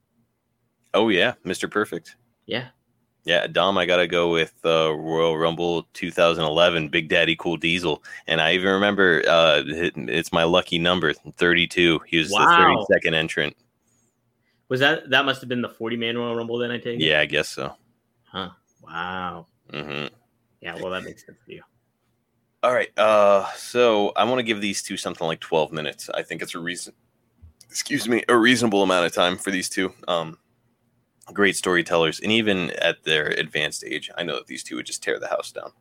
[0.93, 1.71] Oh yeah, Mr.
[1.71, 2.17] Perfect.
[2.47, 2.69] Yeah.
[3.25, 8.39] Yeah, Dom, I gotta go with uh, Royal Rumble 2011, Big Daddy Cool Diesel, and
[8.39, 12.01] I even remember uh, it, it's my lucky number, 32.
[12.07, 12.85] He was wow.
[12.87, 13.57] the 32nd entrant.
[14.69, 16.59] Was that that must have been the 40 man Royal Rumble?
[16.59, 17.01] Then I take.
[17.01, 17.73] Yeah, I guess so.
[18.25, 18.51] Huh.
[18.83, 19.47] Wow.
[19.73, 20.15] Mm-hmm.
[20.61, 21.63] Yeah, well, that makes sense to you.
[22.65, 22.99] All right.
[22.99, 26.09] Uh, so I want to give these two something like 12 minutes.
[26.15, 26.95] I think it's a reason,
[27.69, 29.93] excuse me, a reasonable amount of time for these two.
[30.09, 30.39] Um,
[31.35, 35.03] great storytellers, and even at their advanced age, I know that these two would just
[35.03, 35.73] tear the house down.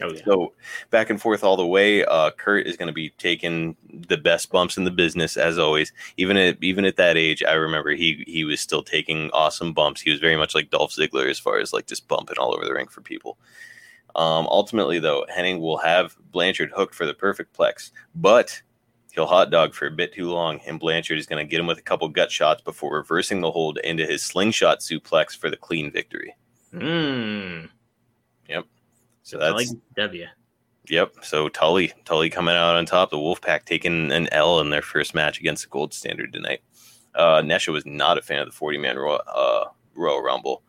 [0.00, 0.20] Oh, yeah.
[0.24, 0.52] So
[0.90, 2.04] back and forth all the way.
[2.04, 5.92] Uh, Curt is going to be taking the best bumps in the business as always.
[6.16, 10.00] Even at even at that age, I remember he he was still taking awesome bumps.
[10.00, 12.64] He was very much like Dolph Ziggler as far as like just bumping all over
[12.64, 13.36] the ring for people.
[14.14, 18.62] Um, ultimately, though, Hennig will have Blanchard hooked for the perfect plex, but
[19.12, 21.66] he'll hot dog for a bit too long, and Blanchard is going to get him
[21.66, 25.56] with a couple gut shots before reversing the hold into his slingshot suplex for the
[25.56, 26.36] clean victory.
[26.72, 27.66] Hmm.
[28.48, 28.64] Yep.
[29.22, 30.26] So that's like W.
[30.88, 31.16] Yep.
[31.22, 33.10] So Tully, Tully coming out on top.
[33.10, 36.60] The Wolfpack taking an L in their first match against the Gold Standard tonight.
[37.14, 40.62] Uh, Nesha was not a fan of the 40 man Royal, uh, Royal Rumble.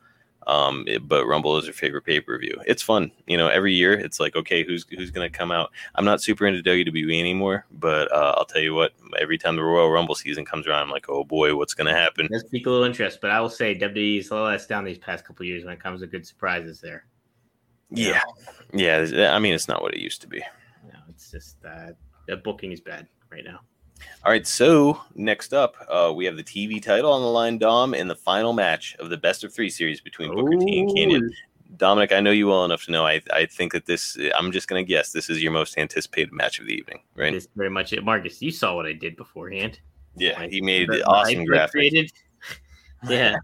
[0.47, 2.59] Um, it, but Rumble is her favorite pay per view.
[2.65, 3.47] It's fun, you know.
[3.47, 5.71] Every year, it's like, okay, who's who's gonna come out?
[5.95, 8.93] I'm not super into WWE anymore, but uh, I'll tell you what.
[9.19, 12.27] Every time the Royal Rumble season comes around, I'm like, oh boy, what's gonna happen?
[12.31, 14.83] Let's speak a little interest, but I will say WWE is a little less down
[14.83, 17.05] these past couple years when it comes to good surprises there.
[17.89, 18.21] Yeah,
[18.73, 19.33] yeah.
[19.33, 20.39] I mean, it's not what it used to be.
[20.91, 21.91] No, it's just uh,
[22.27, 23.59] the booking is bad right now.
[24.25, 27.93] All right, so next up, uh, we have the TV title on the line, Dom,
[27.93, 31.29] in the final match of the best of three series between Booker T and Kanyon.
[31.75, 33.05] Dominic, I know you well enough to know.
[33.05, 34.17] I, I think that this.
[34.37, 37.33] I'm just going to guess this is your most anticipated match of the evening, right?
[37.33, 38.03] It's very much it.
[38.03, 39.79] Marcus, you saw what I did beforehand.
[40.15, 42.11] Yeah, he made the awesome graphics.
[43.09, 43.35] yeah.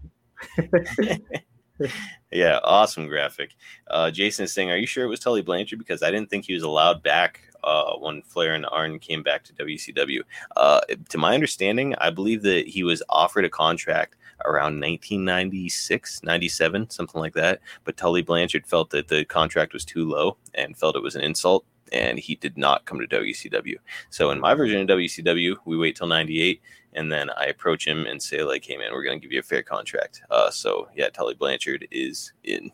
[2.30, 3.50] yeah, awesome graphic.
[3.88, 5.78] Uh, Jason is saying, "Are you sure it was Tully Blanchard?
[5.78, 9.44] Because I didn't think he was allowed back uh, when Flair and Arn came back
[9.44, 10.20] to WCW.
[10.56, 16.90] Uh, to my understanding, I believe that he was offered a contract around 1996, 97,
[16.90, 17.60] something like that.
[17.84, 21.22] But Tully Blanchard felt that the contract was too low and felt it was an
[21.22, 23.76] insult, and he did not come to WCW.
[24.10, 26.60] So in my version of WCW, we wait till 98
[26.92, 29.44] and then I approach him and say like, "Hey man, we're gonna give you a
[29.44, 32.70] fair contract." Uh, so yeah, Tully Blanchard is in.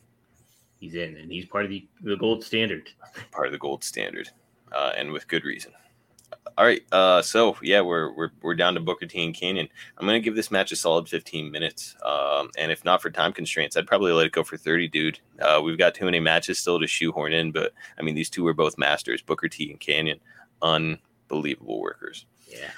[0.79, 2.91] He's in, and he's part of the, the gold standard.
[3.31, 4.29] Part of the gold standard,
[4.73, 5.73] uh, and with good reason.
[6.59, 9.69] All right, uh, so yeah, we're, we're we're down to Booker T and Kanyon.
[9.99, 13.35] I'm gonna give this match a solid 15 minutes, um, and if not for time
[13.35, 15.21] constraints, I'd probably let it go for 30, dude.
[15.39, 18.47] Uh, we've got too many matches still to shoehorn in, but I mean, these two
[18.47, 20.19] are both masters, Booker T and Kanyon,
[20.63, 22.25] unbelievable workers.
[22.49, 22.71] Yeah.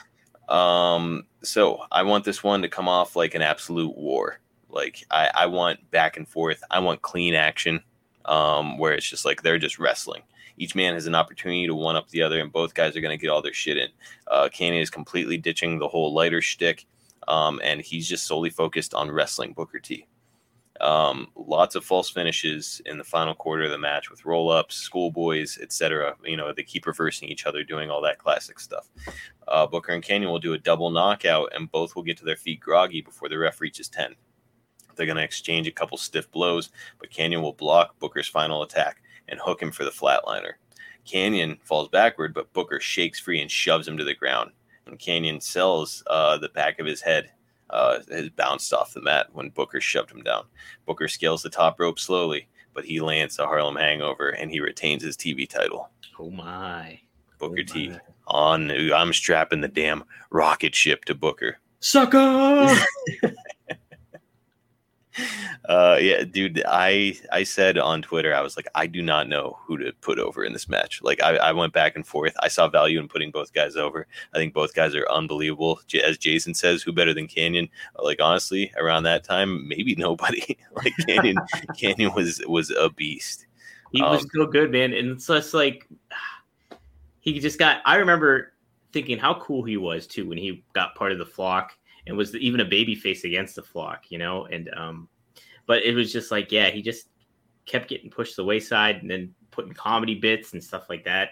[0.48, 4.40] Um, so I want this one to come off like an absolute war.
[4.68, 6.64] Like I, I want back and forth.
[6.70, 7.82] I want clean action.
[8.24, 10.22] Um, where it's just like they're just wrestling.
[10.58, 13.16] Each man has an opportunity to one up the other, and both guys are going
[13.16, 13.88] to get all their shit in.
[14.26, 16.86] Uh, Kanyon is completely ditching the whole lighter shtick,
[17.28, 20.06] um, and he's just solely focused on wrestling Booker T.
[20.80, 24.76] Um, lots of false finishes in the final quarter of the match with roll ups,
[24.76, 26.16] schoolboys, etc.
[26.24, 28.88] You know, they keep reversing each other, doing all that classic stuff.
[29.46, 32.36] Uh, Booker and Kanyon will do a double knockout, and both will get to their
[32.36, 34.14] feet groggy before the ref reaches 10.
[34.94, 39.00] They're going to exchange a couple stiff blows, but Kanyon will block Booker's final attack
[39.28, 40.52] and hook him for the flatliner.
[41.04, 44.50] Kanyon falls backward, but Booker shakes free and shoves him to the ground.
[44.86, 47.30] And Kanyon sells uh, the back of his head
[47.70, 50.44] uh, has bounced off the mat when Booker shoved him down.
[50.86, 55.02] Booker scales the top rope slowly, but he lands a Harlem Hangover and he retains
[55.02, 55.90] his TV title.
[56.18, 57.00] Oh my.
[57.38, 57.92] Booker oh T
[58.26, 58.70] on.
[58.70, 61.58] I'm strapping the damn rocket ship to Booker.
[61.80, 62.76] Sucker!
[65.68, 69.58] uh, yeah, dude, I I said on Twitter, I was like, I do not know
[69.62, 71.02] who to put over in this match.
[71.02, 72.34] Like, I, I went back and forth.
[72.40, 74.06] I saw value in putting both guys over.
[74.34, 75.80] I think both guys are unbelievable.
[76.04, 77.68] As Jason says, who better than Kanyon?
[78.02, 80.56] Like, honestly, around that time, maybe nobody.
[80.74, 81.36] like Kanyon,
[81.78, 83.46] Kanyon was was a beast.
[83.92, 85.86] He was um, so good, man, and it's just like
[87.20, 87.82] he just got.
[87.84, 88.52] I remember
[88.92, 91.72] thinking how cool he was too when he got part of the flock
[92.08, 94.46] and was even a baby face against the flock, you know.
[94.46, 95.08] And um,
[95.66, 97.08] but it was just like, yeah, he just
[97.66, 101.30] kept getting pushed to the wayside and then putting comedy bits and stuff like that.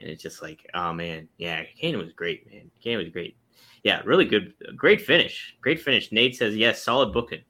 [0.00, 2.70] And it's just like, oh man, yeah, Kane was great, man.
[2.82, 3.36] Kane was great.
[3.84, 6.12] Yeah, really good, great finish, great finish.
[6.12, 7.42] Nate says yes, solid booking.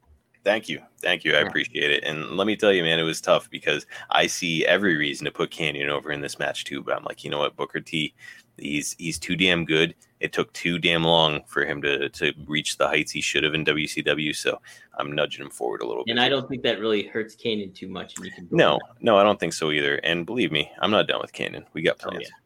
[0.43, 0.81] Thank you.
[1.01, 1.35] Thank you.
[1.35, 2.03] I appreciate it.
[2.05, 5.31] And let me tell you, man, it was tough because I see every reason to
[5.31, 6.81] put Kanyon over in this match too.
[6.81, 8.13] But I'm like, you know what, Booker T,
[8.61, 9.95] he's he's too damn good.
[10.19, 13.53] It took too damn long for him to to reach the heights he should have
[13.53, 14.35] in WCW.
[14.35, 14.59] So
[14.97, 16.11] I'm nudging him forward a little and bit.
[16.11, 18.15] And I don't think that really hurts Kanyon too much.
[18.17, 19.95] And you can no, no, I don't think so either.
[19.95, 21.65] And believe me, I'm not done with Kanyon.
[21.73, 22.25] We got plans.
[22.25, 22.37] Oh,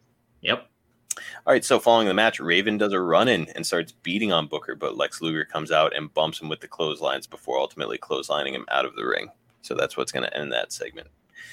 [0.42, 0.52] yeah.
[0.52, 0.68] Yep.
[1.46, 4.48] All right, so following the match, Raven does a run in and starts beating on
[4.48, 8.54] Booker, but Lex Luger comes out and bumps him with the clotheslines before ultimately clotheslining
[8.54, 9.30] him out of the ring.
[9.62, 11.08] So that's what's going to end that segment.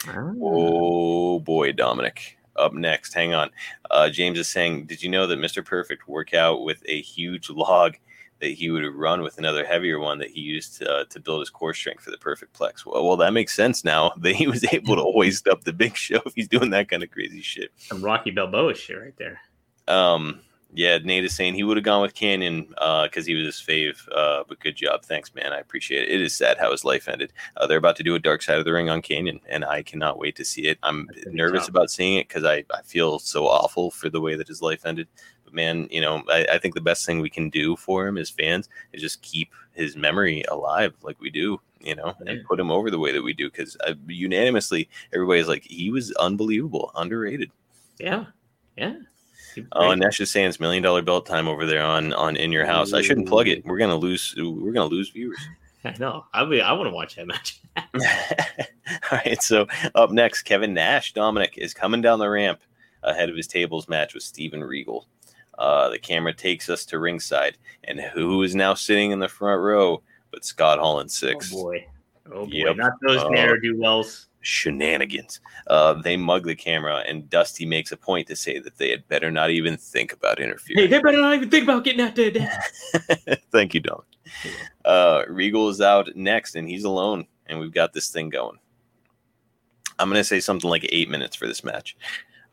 [0.08, 0.34] Oh.
[0.42, 2.38] oh boy, Dominic.
[2.56, 3.50] Up next, hang on.
[3.90, 5.64] Uh, James is saying, Did you know that Mr.
[5.64, 7.96] Perfect work out with a huge log
[8.40, 11.40] that he would run with another heavier one that he used to, uh, to build
[11.40, 12.86] his core strength for the perfect plex.
[12.86, 15.96] Well, well, that makes sense now that he was able to hoist up the big
[15.96, 17.70] show if he's doing that kind of crazy shit.
[17.76, 19.40] Some Rocky Balboa shit right there.
[19.88, 20.40] Um,
[20.72, 23.56] yeah, Nate is saying he would have gone with Kanyon because uh, he was his
[23.56, 23.96] fave.
[24.14, 25.52] Uh, but good job, thanks, man.
[25.52, 26.14] I appreciate it.
[26.14, 27.32] It is sad how his life ended.
[27.56, 29.82] Uh, they're about to do a Dark Side of the Ring on Kanyon, and I
[29.82, 30.78] cannot wait to see it.
[30.82, 34.48] I'm nervous about seeing it because I, I feel so awful for the way that
[34.48, 35.08] his life ended.
[35.44, 38.16] But man, you know, I, I think the best thing we can do for him
[38.16, 42.60] as fans is just keep his memory alive like we do you know, and put
[42.60, 46.92] him over the way that we do because uh, unanimously everybody's like he was unbelievable,
[46.94, 47.50] underrated.
[47.98, 48.26] Yeah,
[48.76, 48.96] yeah.
[49.72, 52.52] Oh, and Nesh is saying it's million dollar belt time over there on on in
[52.52, 52.92] your house.
[52.92, 53.64] I shouldn't plug it.
[53.64, 54.34] We're gonna lose.
[54.36, 55.38] We're gonna lose viewers.
[55.84, 56.26] I know.
[56.34, 57.60] I mean, I want to watch that match.
[57.76, 59.42] All right.
[59.42, 62.60] So up next, Kevin Nash, Dominic is coming down the ramp
[63.02, 65.06] ahead of his tables match with Steven Regal.
[65.58, 69.60] Uh, the camera takes us to ringside, and who is now sitting in the front
[69.60, 71.50] row but Scott Hall Syxx?
[71.52, 71.86] Oh boy!
[72.26, 72.50] Oh boy!
[72.50, 72.76] Yep.
[72.76, 75.40] Not those uh, ne'er do wells shenanigans.
[75.66, 79.06] Uh, they mug the camera, and Dusty makes a point to say that they had
[79.08, 80.84] better not even think about interfering.
[80.84, 82.62] Hey, they better not even think about getting out there.
[83.52, 84.02] Thank you, Don.
[84.84, 88.58] Uh, Regal is out next, and he's alone, and we've got this thing going.
[89.98, 91.96] I'm going to say something like eight minutes for this match.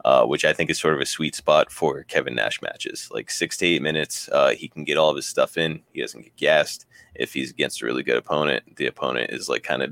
[0.08, 3.10] Uh, which I think is sort of a sweet spot for Kevin Nash matches.
[3.12, 5.82] Like six to eight minutes, uh, he can get all of his stuff in.
[5.91, 6.86] He doesn't get gassed.
[7.14, 9.91] If he's against a really good opponent, the opponent is like kind of.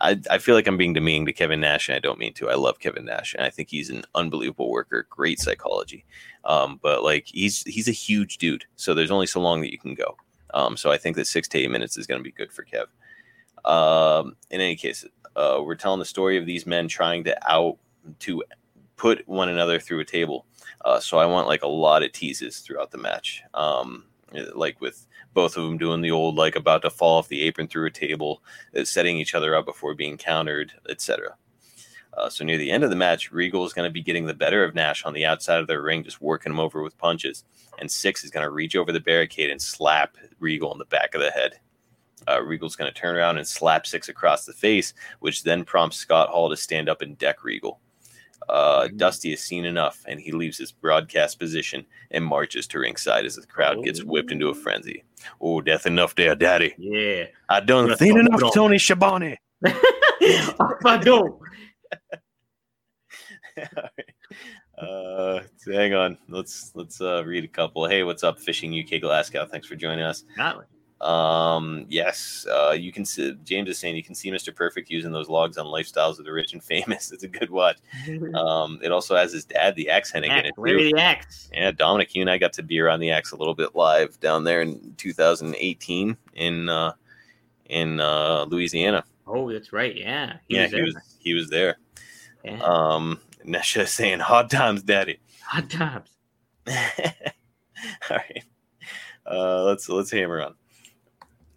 [0.00, 2.48] I, I feel like I'm being demeaning to Kevin Nash, and I don't mean to.
[2.48, 6.06] I love Kevin Nash, and I think he's an unbelievable worker, great psychology.
[6.46, 9.78] Um, but like he's he's a huge dude, so there's only so long that you
[9.78, 10.16] can go.
[10.54, 12.64] Um, so I think that six to eight minutes is going to be good for
[12.64, 12.86] Kev.
[13.70, 15.04] Um, in any case,
[15.36, 17.76] uh, we're telling the story of these men trying to out
[18.20, 18.42] to
[18.98, 20.44] put one another through a table.
[20.84, 24.04] Uh, so I want like a lot of teases throughout the match, um,
[24.54, 27.68] like with both of them doing the old like about to fall off the apron
[27.68, 28.42] through a table,
[28.76, 31.36] uh, setting each other up before being countered, etc.
[32.16, 34.34] Uh, so near the end of the match, Regal is going to be getting the
[34.34, 37.44] better of Nash on the outside of the ring, just working him over with punches,
[37.78, 41.14] and Syxx is going to reach over the barricade and slap Regal in the back
[41.14, 41.60] of the head.
[42.26, 45.98] Uh, Regal's going to turn around and slap Syxx across the face, which then prompts
[45.98, 47.78] Scott Hall to stand up and deck Regal.
[48.48, 48.96] Uh, mm-hmm.
[48.96, 53.36] Dusty has seen enough, and he leaves his broadcast position and marches to ringside as
[53.36, 55.04] the crowd gets whipped into a frenzy.
[55.40, 56.74] Oh, death enough there, Daddy.
[56.78, 57.24] Yeah.
[57.48, 59.38] I done seen enough, Tony Schiavone.
[59.64, 61.40] I don't.
[64.78, 66.18] uh, hang on.
[66.28, 67.86] Let's let's uh, read a couple.
[67.86, 69.46] Hey, what's up, Fishing UK Glasgow?
[69.46, 70.24] Thanks for joining us.
[70.36, 70.64] Not
[71.00, 74.54] um, yes, uh, you can see James is saying you can see Mr.
[74.54, 77.12] Perfect using those logs on Lifestyles of the Rich and Famous.
[77.18, 77.78] It's a good watch.
[78.34, 80.46] Um, it also has his dad, the Axe Hennigan.
[80.46, 81.50] Axe, where the Axe?
[81.52, 84.18] Yeah, Dominic, you and I got to be around the Axe a little bit live
[84.20, 86.92] down there in 2018 in uh,
[87.66, 89.04] in uh, Louisiana.
[89.26, 89.94] Oh, that's right.
[89.96, 91.78] Yeah, he yeah, was he was he was there.
[92.44, 92.60] Yeah.
[92.62, 95.20] Um, Nesha is saying hot times, daddy.
[95.48, 96.10] Hot times.
[96.68, 98.44] All right.
[99.26, 100.54] Uh, let's let's hammer on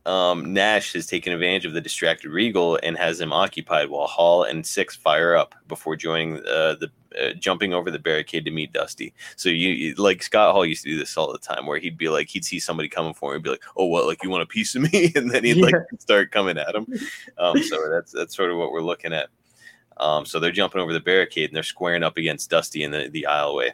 [0.06, 4.44] um, Nash has taken advantage of the distracted Regal and has him occupied while Hall
[4.44, 6.90] and Syxx fire up before joining uh, the
[7.22, 9.14] uh, jumping over the barricade to meet Dusty.
[9.36, 11.98] So you, you, like Scott Hall used to do this all the time, where he'd
[11.98, 14.08] be like, he'd see somebody coming for him, and be like, "Oh, what?
[14.08, 15.66] Like you want a piece of me?" And then he'd yeah.
[15.66, 16.88] like start coming at him.
[17.38, 19.30] Um, so that's that's sort of what we're looking at.
[19.98, 23.10] Um, so they're jumping over the barricade and they're squaring up against Dusty in the
[23.12, 23.72] the aisleway.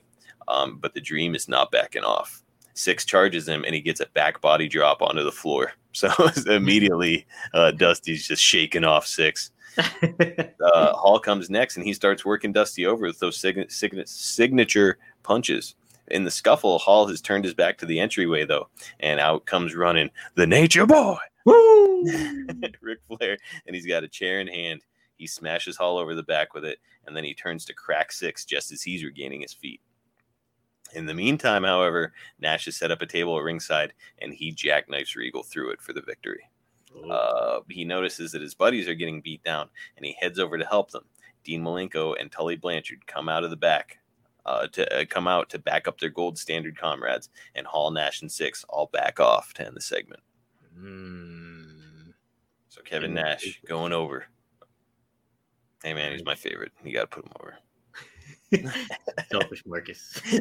[0.48, 2.44] Um, but the dream is not backing off.
[2.74, 5.74] Syxx charges him and he gets a back body drop onto the floor.
[5.98, 6.12] So
[6.48, 9.50] immediately, uh, Dusty's just shaking off Syxx.
[9.78, 15.00] uh, Hall comes next and he starts working Dusty over with those sig- sig- signature
[15.24, 15.76] punches.
[16.10, 18.70] In the scuffle, Hall has turned his back to the entryway though,
[19.00, 22.04] and out comes running the Nature Boy, Woo!
[22.82, 24.82] Ric Flair, and he's got a chair in hand.
[25.18, 28.46] He smashes Hall over the back with it, and then he turns to crack Syxx
[28.46, 29.82] just as he's regaining his feet.
[30.94, 35.16] In the meantime, however, Nash has set up a table at ringside and he jackknifes
[35.16, 36.50] Regal through it for the victory.
[37.12, 40.66] Uh, he notices that his buddies are getting beat down and he heads over to
[40.66, 41.04] help them.
[41.44, 44.00] Dean Malenko and Tully Blanchard come out of the back
[44.48, 48.22] uh, to uh, come out to back up their gold standard comrades, and Hall, Nash,
[48.22, 50.22] and Syxx all back off to end the segment.
[50.80, 52.14] Mm.
[52.70, 54.26] So Kevin Nash going over.
[55.84, 56.72] Hey man, he's my favorite.
[56.84, 57.58] You got to put him over.
[59.32, 60.22] Selfish Marcus.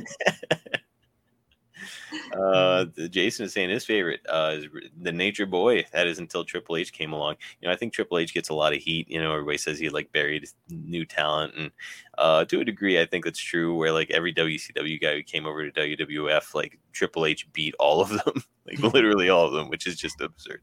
[2.39, 4.67] uh, Jason is saying his favorite uh, is
[5.01, 5.85] the Nature Boy.
[5.93, 7.37] That is until Triple H came along.
[7.61, 9.09] You know, I think Triple H gets a lot of heat.
[9.09, 11.71] You know, everybody says he like buried new talent, and
[12.19, 13.75] uh, to a degree, I think that's true.
[13.75, 18.01] Where like every WCW guy who came over to WWF, like Triple H beat all
[18.01, 20.63] of them, like literally all of them, which is just absurd.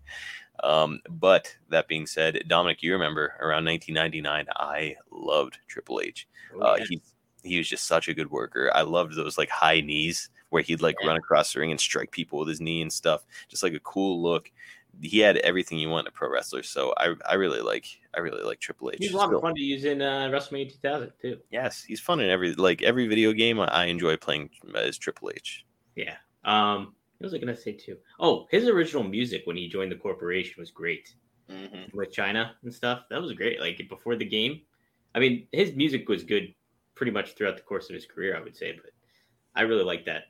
[0.64, 6.28] Um, but that being said, Dominic, you remember around 1999, I loved Triple H.
[6.56, 6.86] Oh, uh, yeah.
[6.89, 7.02] He
[7.44, 8.72] he was just such a good worker.
[8.74, 11.08] I loved those like high knees where he'd like yeah.
[11.08, 13.26] run across the ring and strike people with his knee and stuff.
[13.48, 14.52] Just like a cool look.
[15.02, 16.62] He had everything you want in a pro wrestler.
[16.62, 18.98] So I, I really like I really like Triple H.
[19.00, 21.39] He's a lot of fun to use in uh, WrestleMania 2000 too.
[21.50, 23.60] Yes, he's fun in every like every video game.
[23.60, 25.66] I enjoy playing as Triple H.
[25.96, 26.16] Yeah.
[26.46, 26.94] Um.
[27.18, 27.98] What was I gonna say too?
[28.20, 31.16] Oh, his original music when he joined the corporation was great.
[31.50, 31.98] Mm-hmm.
[31.98, 33.60] With Chyna and stuff, that was great.
[33.60, 34.62] Like before the game,
[35.16, 36.54] I mean, his music was good
[36.96, 38.74] pretty much throughout the course of his career, I would say.
[38.74, 38.91] But
[39.56, 40.24] I really like that,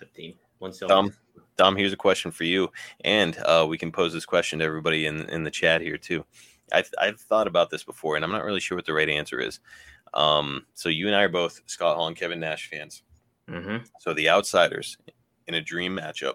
[0.00, 0.34] that theme.
[0.58, 0.88] One cell.
[0.88, 1.14] Dom,
[1.56, 2.68] Dom, here's a question for you,
[3.04, 6.24] and uh, we can pose this question to everybody in in the chat here too.
[6.72, 9.40] I've I've thought about this before, and I'm not really sure what the right answer
[9.40, 9.60] is.
[10.14, 13.02] Um, so you and I are both Scott Hall and Kevin Nash fans.
[13.48, 13.84] Mm-hmm.
[14.00, 14.98] So the outsiders
[15.46, 16.34] in a dream matchup,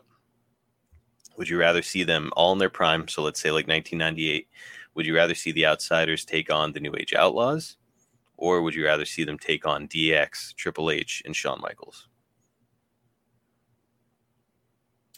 [1.38, 3.08] would you rather see them all in their prime?
[3.08, 4.48] So let's say like 1998.
[4.96, 7.78] Would you rather see the outsiders take on the New Age Outlaws,
[8.38, 12.08] or would you rather see them take on DX, Triple H, and Shawn Michaels?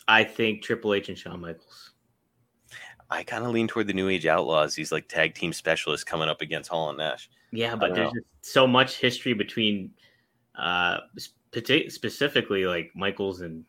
[0.07, 1.91] I think Triple H and Shawn Michaels.
[3.09, 4.75] I kind of lean toward the New Age Outlaws.
[4.75, 7.29] These like tag team specialists coming up against Hall and Nash.
[7.51, 8.11] Yeah, but there's
[8.41, 9.91] so much history between
[10.57, 13.65] Uh, spe- specifically like Michaels and,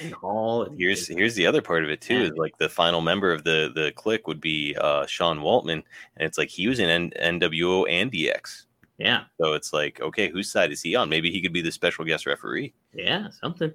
[0.00, 0.64] and Hall.
[0.64, 2.18] And, Here's here's the other part of it too.
[2.18, 2.24] Yeah.
[2.24, 5.82] Is like the final member of the the clique would be uh, Sean Waltman,
[6.16, 8.66] and it's like he was in N- NWO and DX.
[8.98, 11.08] Yeah, So it's like, okay, whose side is he on?
[11.08, 12.74] Maybe he could be the special guest referee.
[12.92, 13.72] yeah, something.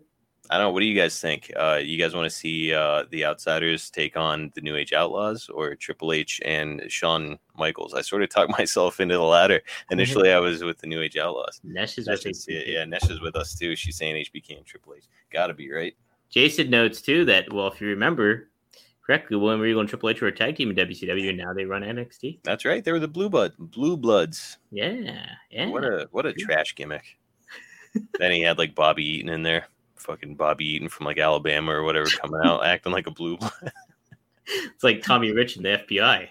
[0.49, 0.71] I don't know.
[0.71, 1.49] What do you guys think?
[1.55, 5.47] Uh, you guys want to see uh, the Outsiders take on the New Age Outlaws
[5.47, 7.93] or Triple H and Shawn Michaels?
[7.93, 9.61] I sort of talked myself into the latter.
[9.89, 11.61] Initially, I was with the New Age Outlaws.
[11.63, 13.78] Nesh is Nesh with is, yeah, yeah, Nesh is with us too.
[13.78, 15.05] She's saying HBK and Triple H.
[15.32, 15.95] Gotta be right.
[16.30, 18.49] Jason notes too that well, if you remember
[19.05, 21.65] correctly, William Regal and Triple H were a tag team in WCW, and now they
[21.65, 22.39] run NXT.
[22.43, 22.83] That's right.
[22.83, 24.57] They were the Blue Blood, Blue Bloods.
[24.71, 25.67] Yeah, yeah.
[25.67, 27.17] What a what a trash gimmick.
[28.19, 31.83] then he had like Bobby Eaton in there, fucking Bobby Eaton from like Alabama or
[31.83, 33.71] whatever, coming out acting like a blue blood.
[34.45, 36.27] it's like Tommy Rich and the FBI.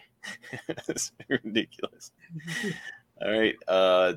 [0.88, 2.12] it's ridiculous.
[3.20, 3.56] All right.
[3.68, 4.14] Uh,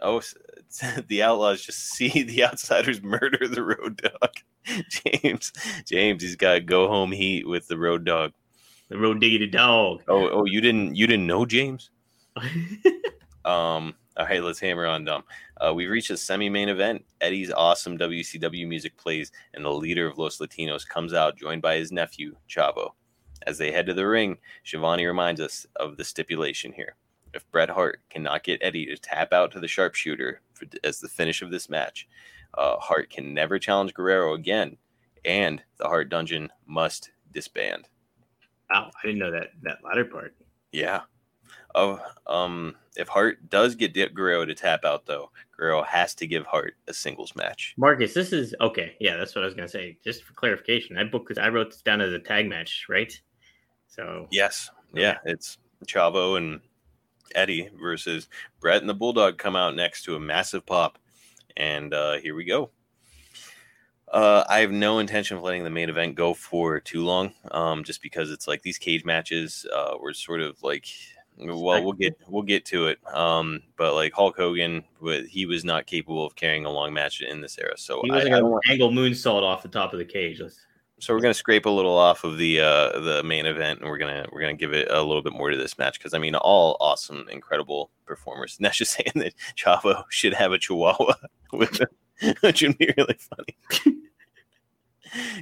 [0.00, 0.22] oh,
[1.08, 4.30] the outlaws just see the outsiders murder the road dog.
[4.88, 5.52] James,
[5.86, 8.32] James, he's got go home heat with the road dog.
[8.88, 10.02] The road diggity dog.
[10.08, 11.90] Oh, oh, you didn't, you didn't know James?
[13.44, 15.22] Um, all right, let's hammer on Dom.
[15.60, 17.04] Uh, we reached a semi-main event.
[17.20, 21.76] Eddie's awesome WCW music plays, and the leader of Los Latinos comes out, joined by
[21.76, 22.92] his nephew Chavo.
[23.46, 26.96] As they head to the ring, Schiavone reminds us of the stipulation here.
[27.34, 31.08] If Bret Hart cannot get Eddie to tap out to the sharpshooter for, as the
[31.08, 32.08] finish of this match,
[32.56, 34.76] uh, Hart can never challenge Guerrero again,
[35.24, 37.88] and the Hart Dungeon must disband.
[38.70, 40.34] wow, I didn't know that that latter part.
[40.72, 41.02] Yeah.
[41.74, 46.46] Oh, um, if Hart does get Guerrero to tap out, though, Guerrero has to give
[46.46, 47.74] Hart a singles match.
[47.76, 48.94] Marcus, this is okay.
[49.00, 49.98] Yeah, that's what I was gonna say.
[50.04, 53.12] Just for clarification, I booked I wrote this down as a tag match, right?
[53.88, 54.70] So Yes.
[54.94, 55.18] Yeah.
[55.24, 56.60] It's Chavo and
[57.34, 58.28] Eddie versus
[58.60, 60.98] Bret and the Bulldog come out next to a massive pop.
[61.56, 62.70] And uh, here we go.
[64.08, 67.82] Uh, I have no intention of letting the main event go for too long, um,
[67.82, 70.86] just because it's like these cage matches uh, were sort of like,
[71.36, 72.98] well, we'll get we'll get to it.
[73.12, 74.84] Um, but like Hulk Hogan,
[75.28, 77.76] he was not capable of carrying a long match in this era.
[77.76, 80.40] So he I, wasn't I gonna don't angle moonsault off the top of the cage.
[80.40, 80.60] Let's,
[81.04, 83.98] so we're gonna scrape a little off of the uh, the main event, and we're
[83.98, 86.34] gonna we're gonna give it a little bit more to this match because I mean,
[86.34, 88.56] all awesome, incredible performers.
[88.58, 91.14] And that's just saying that Chavo should have a Chihuahua
[91.52, 93.98] with him, which would be really funny.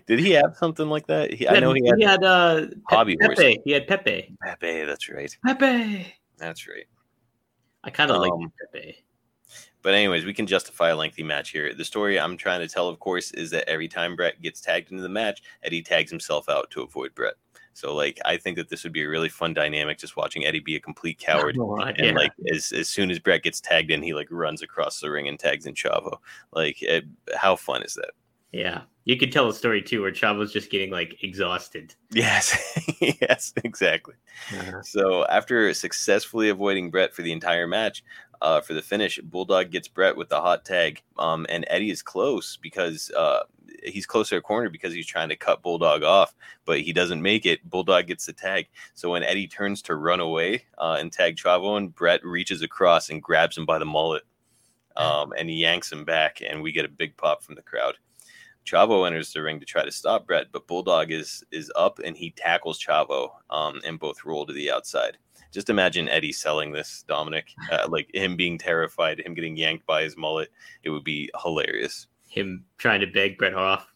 [0.07, 1.33] Did he have something like that?
[1.33, 3.39] He, I know he had he had uh, hobby horse.
[3.39, 3.61] Pepe.
[3.65, 4.35] He had Pepe.
[4.43, 4.85] Pepe.
[4.85, 5.35] That's right.
[5.47, 6.15] Pepe.
[6.39, 6.87] That's right.
[7.85, 8.97] I kind of like Um, Pepe.
[9.83, 11.75] But anyways, we can justify a lengthy match here.
[11.75, 14.91] The story I'm trying to tell, of course, is that every time Bret gets tagged
[14.91, 17.35] into the match, Eddie tags himself out to avoid Bret.
[17.75, 20.61] So like I think that this would be a really fun dynamic just watching Eddie
[20.61, 21.57] be a complete coward.
[21.59, 22.13] Oh, And yeah.
[22.13, 25.27] like as, as soon as Bret gets tagged in, he like runs across the ring
[25.27, 26.19] and tags in Chavo.
[26.53, 27.05] Like it,
[27.35, 28.11] how fun is that?
[28.53, 31.95] yeah, you could tell a story too where Chavo's just getting like exhausted.
[32.11, 32.55] Yes,
[33.01, 34.15] yes, exactly.
[34.55, 34.83] Uh-huh.
[34.83, 38.05] So after successfully avoiding Bret for the entire match,
[38.43, 42.03] uh, for the finish, Bulldog gets Bret with the hot tag, um, and Eddie is
[42.03, 43.45] close because uh,
[43.85, 46.35] he's close to a corner because he's trying to cut Bulldog off,
[46.65, 47.65] but he doesn't make it.
[47.71, 48.67] Bulldog gets the tag.
[48.95, 53.11] So when Eddie turns to run away uh, and tag Chavo, and Bret reaches across
[53.11, 54.25] and grabs him by the mullet,
[54.97, 57.95] um, and he yanks him back, and we get a big pop from the crowd.
[58.67, 62.17] Chavo enters the ring to try to stop Bret, but Bulldog is is up and
[62.17, 65.17] he tackles Chavo, um, and both roll to the outside.
[65.53, 70.03] Just imagine Eddie selling this, Dominic, uh, like him being terrified, him getting yanked by
[70.03, 70.49] his mullet.
[70.83, 72.07] It would be hilarious.
[72.29, 73.92] Him trying to beg Bret off.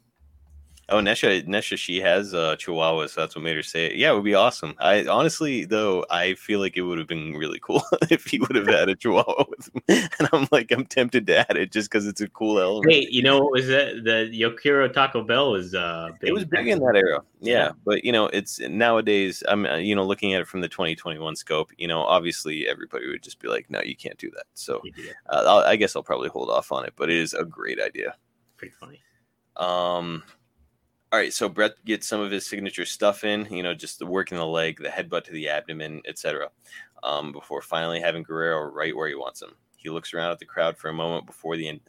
[0.88, 3.96] Oh, Nesha, Nesha, she has uh, Chihuahua, so that's what made her say it.
[3.96, 4.76] Yeah, it would be awesome.
[4.78, 8.54] I honestly, though, I feel like it would have been really cool if he would
[8.54, 9.82] have had a Chihuahua with him.
[10.18, 12.92] And I'm like, I'm tempted to add it just because it's a cool element.
[12.92, 14.04] Hey, you know what was that?
[14.04, 17.54] The Yo Quiero Taco Bell was uh It was big in that era, yeah.
[17.56, 17.70] Yeah.
[17.84, 19.42] But you know, it's nowadays.
[19.48, 21.72] I'm, uh, you know, looking at it from the 2021 scope.
[21.78, 24.80] You know, obviously everybody would just be like, "No, you can't do that." So
[25.30, 26.92] uh, I'll, I guess I'll probably hold off on it.
[26.96, 28.14] But it is a great idea.
[28.56, 29.00] pretty funny.
[29.56, 30.22] Um,
[31.12, 33.46] all right, so Bret gets some of his signature stuff in.
[33.50, 36.50] You know, just the work in the leg, the headbutt to the abdomen, etc.
[37.02, 39.54] Um, before finally having Guerrero right where he wants him.
[39.76, 41.80] He looks around at the crowd for a moment before the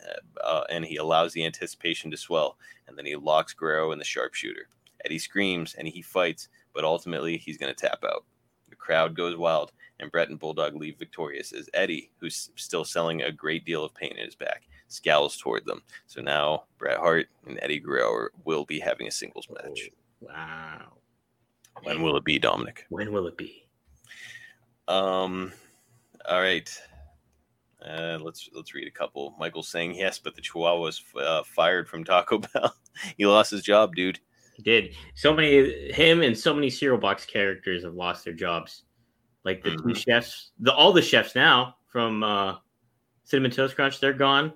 [0.43, 2.57] uh, and he allows the anticipation to swell,
[2.87, 4.69] and then he locks Guerrero in the sharpshooter.
[5.03, 8.23] Eddie screams and he fights, but ultimately he's going to tap out.
[8.69, 13.23] The crowd goes wild, and Bret and Bulldog leave victorious as Eddie, who's still selling
[13.23, 15.81] a great deal of pain in his back, scowls toward them.
[16.05, 19.89] So now Bret Hart and Eddie Guerrero will be having a singles match.
[20.21, 20.93] Wow.
[21.83, 22.85] When will it be, Dominic?
[22.89, 23.67] When will it be?
[24.87, 25.51] Um,
[26.27, 26.69] all right.
[27.85, 29.35] Uh, let's let's read a couple.
[29.39, 32.73] Michael saying yes, but the Chihuahua was uh, fired from Taco Bell.
[33.17, 34.19] he lost his job, dude.
[34.55, 34.95] He did.
[35.13, 38.83] So many him and so many cereal box characters have lost their jobs.
[39.45, 39.83] Like the Mhm.
[39.83, 42.55] two chefs, the all the chefs now from uh,
[43.23, 44.51] Cinnamon Toast Crunch, they're gone.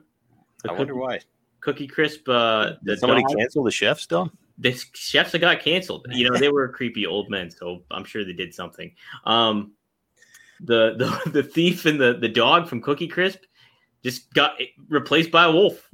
[0.64, 1.20] The I wonder why.
[1.62, 4.32] Cookie Crisp, uh, the Did somebody dog- cancel the chefs, Dom?
[4.58, 6.06] the chefs that got canceled.
[6.12, 8.94] You know, they were creepy old men, so I'm sure they did something.
[9.26, 9.74] Um,
[10.60, 10.96] the
[11.26, 13.40] the the thief and the the dog from Cookie Crisp
[14.04, 14.54] just got
[14.88, 15.90] replaced by a wolf.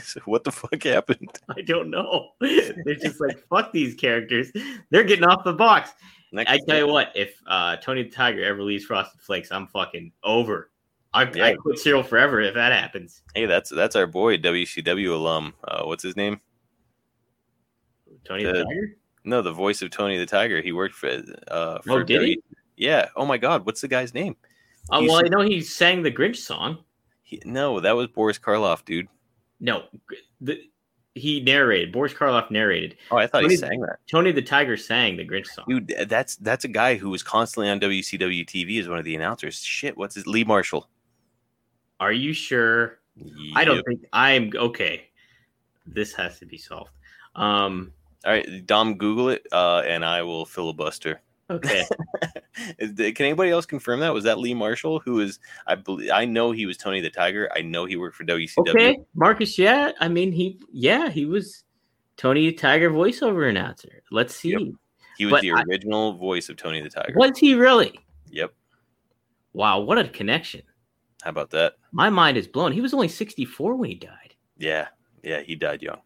[0.00, 1.28] So what the fuck happened?
[1.48, 2.30] I don't know.
[2.40, 4.50] They're just like fuck these characters.
[4.90, 5.90] They're getting off the box.
[6.32, 9.68] Next, I tell you what, if uh, Tony the Tiger ever leaves Frosted Flakes, I'm
[9.68, 10.70] fucking over.
[11.16, 13.22] I, I quit cereal forever if that happens.
[13.34, 15.54] hey, that's that's our boy WCW alum.
[15.64, 16.40] Uh, what's his name?
[18.24, 18.96] Tony the The- Tiger.
[19.24, 20.60] No, the voice of Tony the Tiger.
[20.62, 21.08] He worked for.
[21.48, 22.42] Uh, for Oh, did he?
[22.76, 23.08] Yeah.
[23.16, 24.36] Oh my God, what's the guy's name?
[24.90, 26.78] Oh he's- well, I know he sang the Grinch song.
[27.22, 29.08] He, no, that was Boris Karloff, dude.
[29.58, 29.84] No,
[30.40, 30.60] the,
[31.16, 31.90] he narrated.
[31.90, 32.96] Boris Karloff narrated.
[33.10, 33.96] Oh, I thought he sang that.
[34.08, 35.64] Tony the Tiger sang the Grinch song.
[35.68, 39.16] Dude, that's that's a guy who was constantly on WCW TV as one of the
[39.16, 39.58] announcers.
[39.60, 40.88] Shit, what's his Lee Marshall?
[42.00, 42.98] Are you sure?
[43.54, 45.08] I don't think I'm okay.
[45.86, 46.90] This has to be solved.
[47.34, 47.92] Um.
[48.24, 51.20] All right, Dom, Google it, uh, and I will filibuster.
[51.48, 51.84] Okay.
[52.78, 54.12] Is- Can anybody else confirm that?
[54.12, 55.38] Was that Lee Marshall who is?
[55.66, 57.48] I believe I know he was Tony the Tiger.
[57.54, 58.70] I know he worked for WCW.
[58.70, 59.56] okay, Marcus.
[59.58, 60.58] Yeah, I mean he.
[60.72, 61.62] Yeah, he was
[62.16, 64.02] Tony the Tiger voiceover announcer.
[64.10, 64.50] Let's see.
[64.50, 64.62] Yep.
[65.18, 67.14] He was But the I- original voice of Tony the Tiger.
[67.16, 67.98] Was he really?
[68.32, 68.52] Yep.
[69.52, 70.62] Wow, what a connection.
[71.26, 71.74] How about that?
[71.90, 72.70] My mind is blown.
[72.70, 74.36] He was only 64 when he died.
[74.58, 74.86] Yeah,
[75.24, 75.98] yeah, he died young.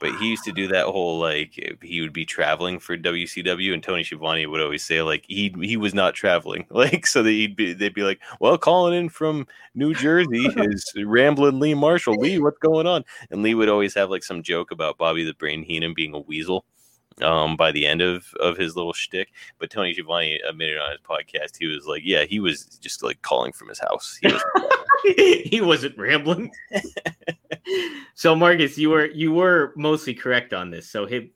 [0.00, 3.80] But he used to do that whole like he would be traveling for WCW, and
[3.80, 7.54] Tony Schiavone would always say like he he was not traveling, like so that he'd
[7.54, 12.16] be they'd be like, well, calling in from New Jersey is rambling Lee Marshall.
[12.16, 13.04] Lee, what's going on?
[13.30, 16.20] And Lee would always have like some joke about Bobby the Brain Heenan being a
[16.20, 16.64] weasel.
[17.20, 21.00] Um, by the end of of his little shtick, but Tony Schiavone admitted on his
[21.00, 24.18] podcast he was like, yeah, he was just like calling from his house.
[24.20, 24.42] He was
[25.44, 26.50] he wasn't rambling.
[28.14, 30.88] so Marcus, you were you were mostly correct on this.
[30.88, 31.30] So him,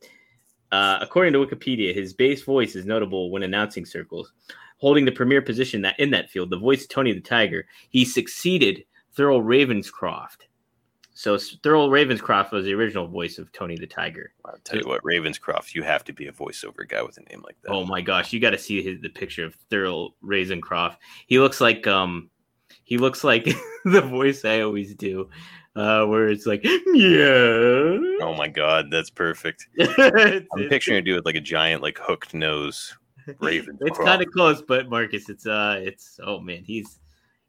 [0.72, 4.32] uh, according to Wikipedia, his bass voice is notable when announcing circles,
[4.78, 6.50] holding the premier position that in that field.
[6.50, 7.66] The voice of Tony the Tiger.
[7.90, 8.84] He succeeded
[9.16, 10.46] Thurl Ravenscroft.
[11.16, 14.34] So Thurl Ravenscroft was the original voice of Tony the Tiger.
[14.44, 17.42] I'll tell you what, Ravenscroft, you have to be a voiceover guy with a name
[17.42, 17.70] like that.
[17.70, 20.96] Oh my gosh, you got to see his, the picture of Thurl Ravenscroft.
[21.26, 22.28] He looks like um,
[22.84, 23.44] he looks like
[23.86, 25.30] the voice I always do,
[25.74, 27.96] uh, where it's like yeah.
[28.20, 29.68] Oh my god, that's perfect.
[29.80, 32.94] I'm picturing a dude with like a giant, like hooked nose.
[33.40, 33.78] Raven.
[33.80, 36.98] it's kind of close, but Marcus, it's uh, it's oh man, he's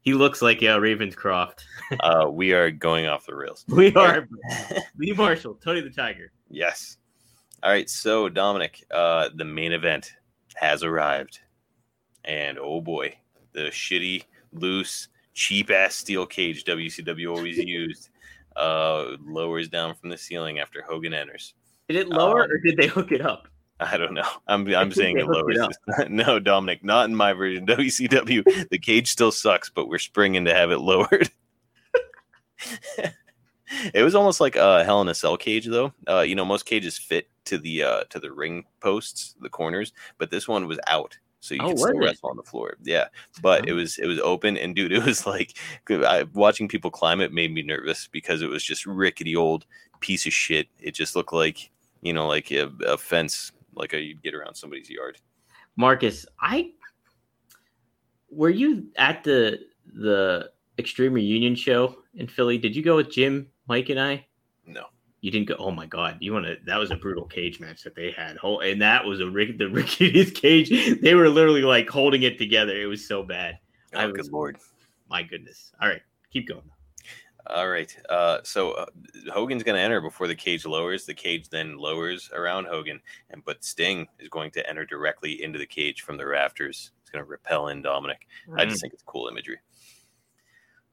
[0.08, 1.64] he looks like yeah, Ravenscroft.
[2.00, 3.64] Uh, we are going off the rails.
[3.68, 4.28] We are
[4.98, 6.32] Lee Marshall, Tony the Tiger.
[6.50, 6.98] yes.
[7.62, 10.12] All right, so Dominic, uh, the main event
[10.56, 11.40] has arrived,
[12.26, 13.16] and oh boy,
[13.52, 18.10] the shitty, loose, cheap ass steel cage WCW always used
[18.56, 21.54] uh, lowers down from the ceiling after Hogan enters.
[21.88, 23.48] Did it lower Um, or did they hook it up?
[23.92, 24.26] I don't know.
[24.46, 25.56] I'm I'm saying it lowers.
[25.98, 27.66] it no, Dominic, not in my version.
[27.66, 31.30] WCW, the cage still sucks, but we're springing to have it lowered.
[33.94, 35.92] it was almost like a Hell in a Cell cage, though.
[36.08, 39.92] Uh, you know, most cages fit to the uh, to the ring posts, the corners,
[40.18, 42.04] but this one was out, so you Oh, could still it?
[42.04, 42.76] wrestle on the floor.
[42.82, 43.08] Yeah,
[43.42, 43.76] but it Oh.
[43.76, 45.54] was it was open, and dude, it was like
[45.88, 49.66] I, watching people climb it made me nervous because it was just rickety old
[50.00, 50.68] piece of shit.
[50.80, 51.70] It just looked like
[52.00, 55.18] you know, like a, a fence, like a, you'd get around somebody's yard.
[55.76, 56.72] Marcus, I
[58.30, 59.60] were you at the
[59.94, 62.58] the Extreme Reunion show in Philly?
[62.58, 64.26] Did you go with Jim, Mike, and I?
[64.66, 64.84] No.
[65.20, 65.56] You didn't go.
[65.58, 66.18] Oh my god!
[66.20, 66.56] You want to?
[66.66, 68.36] That was a brutal cage match that they had.
[68.36, 70.68] Whole and that was a rick, the rickiest cage.
[71.00, 72.80] They were literally like holding it together.
[72.80, 73.58] It was so bad.
[73.94, 74.58] Oh, I Oh, was- good lord.
[75.10, 75.72] My goodness.
[75.82, 76.02] All right,
[76.32, 76.62] keep going.
[77.48, 77.96] All right.
[78.10, 78.86] Uh, so uh,
[79.32, 81.06] Hogan's going to enter before the cage lowers.
[81.06, 85.58] The cage then lowers around Hogan, and but Sting is going to enter directly into
[85.58, 86.90] the cage from the rafters.
[87.00, 88.26] It's going to repel in Dominic.
[88.54, 88.68] I Mm.
[88.68, 89.58] just think it's cool imagery.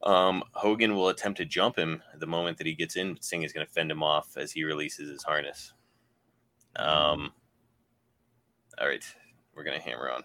[0.04, 3.44] Um, Hogan will attempt to jump him the moment that he gets in, but Sting
[3.44, 5.74] is going to fend him off as he releases his harness.
[6.78, 7.34] Um,
[8.80, 9.04] all right,
[9.54, 10.24] we're going to hammer on.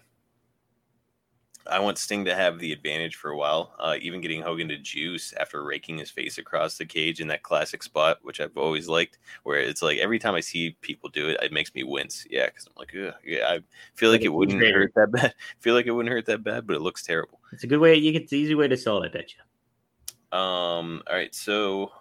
[1.67, 4.77] I want Sting to have the advantage for a while, uh, even getting Hogan to
[4.77, 8.87] juice after raking his face across the cage in that classic spot, which I've always
[8.87, 9.19] liked.
[9.43, 12.25] Where it's like every time I see people do it, it makes me wince.
[12.29, 13.13] Yeah, because I'm like, Ugh.
[13.25, 13.59] yeah, I
[13.93, 15.33] feel like, it wouldn't hurt that bad.
[15.59, 17.39] feel like it wouldn't hurt that bad, but it looks terrible.
[17.51, 17.95] It's a good way.
[17.95, 19.07] You get the easy way to sell it.
[19.07, 20.37] I bet you.
[20.37, 21.91] Um, all right, so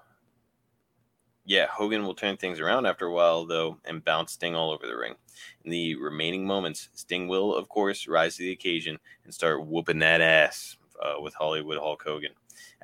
[1.51, 4.87] yeah, Hogan will turn things around after a while, though, and bounce Sting all over
[4.87, 5.17] the ring.
[5.65, 9.99] In the remaining moments, Sting will, of course, rise to the occasion and start whooping
[9.99, 12.31] that ass uh, with Hollywood Hulk Hogan.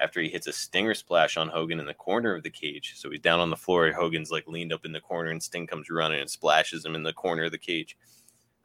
[0.00, 3.08] After he hits a stinger splash on Hogan in the corner of the cage, so
[3.08, 3.92] he's down on the floor.
[3.92, 7.04] Hogan's like leaned up in the corner, and Sting comes running and splashes him in
[7.04, 7.96] the corner of the cage.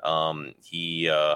[0.03, 1.35] Um, he uh,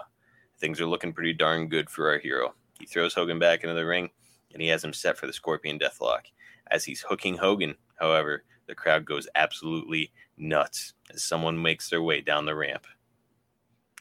[0.57, 2.55] things are looking pretty darn good for our hero.
[2.79, 4.09] He throws Hogan back into the ring,
[4.53, 6.31] and he has him set for the Scorpion Deathlock.
[6.71, 12.21] As he's hooking Hogan, however, the crowd goes absolutely nuts as someone makes their way
[12.21, 12.85] down the ramp.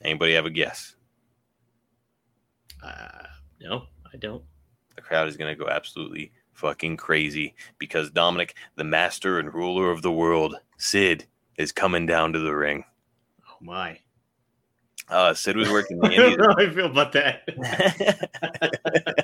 [0.03, 0.97] Anybody have a guess?
[2.83, 3.27] Uh,
[3.61, 4.43] no, I don't.
[4.97, 9.91] The crowd is going to go absolutely fucking crazy because Dominic, the master and ruler
[9.91, 12.85] of the world, Sid, is coming down to the ring.
[13.49, 13.99] Oh my!
[15.09, 16.39] Uh, Sid was working the I don't Indies.
[16.39, 17.43] know how I feel about that.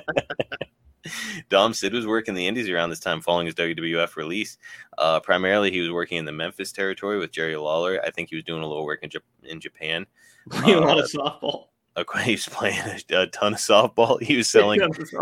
[1.49, 4.57] Dom Sid was working the Indies around this time following his WWF release.
[4.97, 8.01] Uh, primarily, he was working in the Memphis territory with Jerry Lawler.
[8.05, 10.05] I think he was doing a little work in, Jap- in Japan.
[10.49, 11.65] Playing a lot of softball.
[11.95, 14.21] Uh, he was playing a, a ton of softball.
[14.21, 14.79] He was selling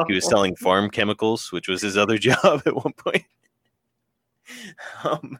[0.07, 3.25] he was selling farm chemicals, which was his other job at one point.
[5.03, 5.39] um,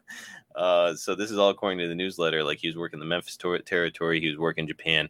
[0.54, 2.42] uh, so this is all according to the newsletter.
[2.42, 5.08] Like he was working the Memphis tor- territory, he was working Japan,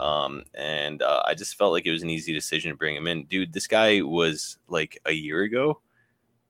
[0.00, 3.06] um, and uh, I just felt like it was an easy decision to bring him
[3.06, 3.24] in.
[3.24, 5.80] Dude, this guy was like a year ago,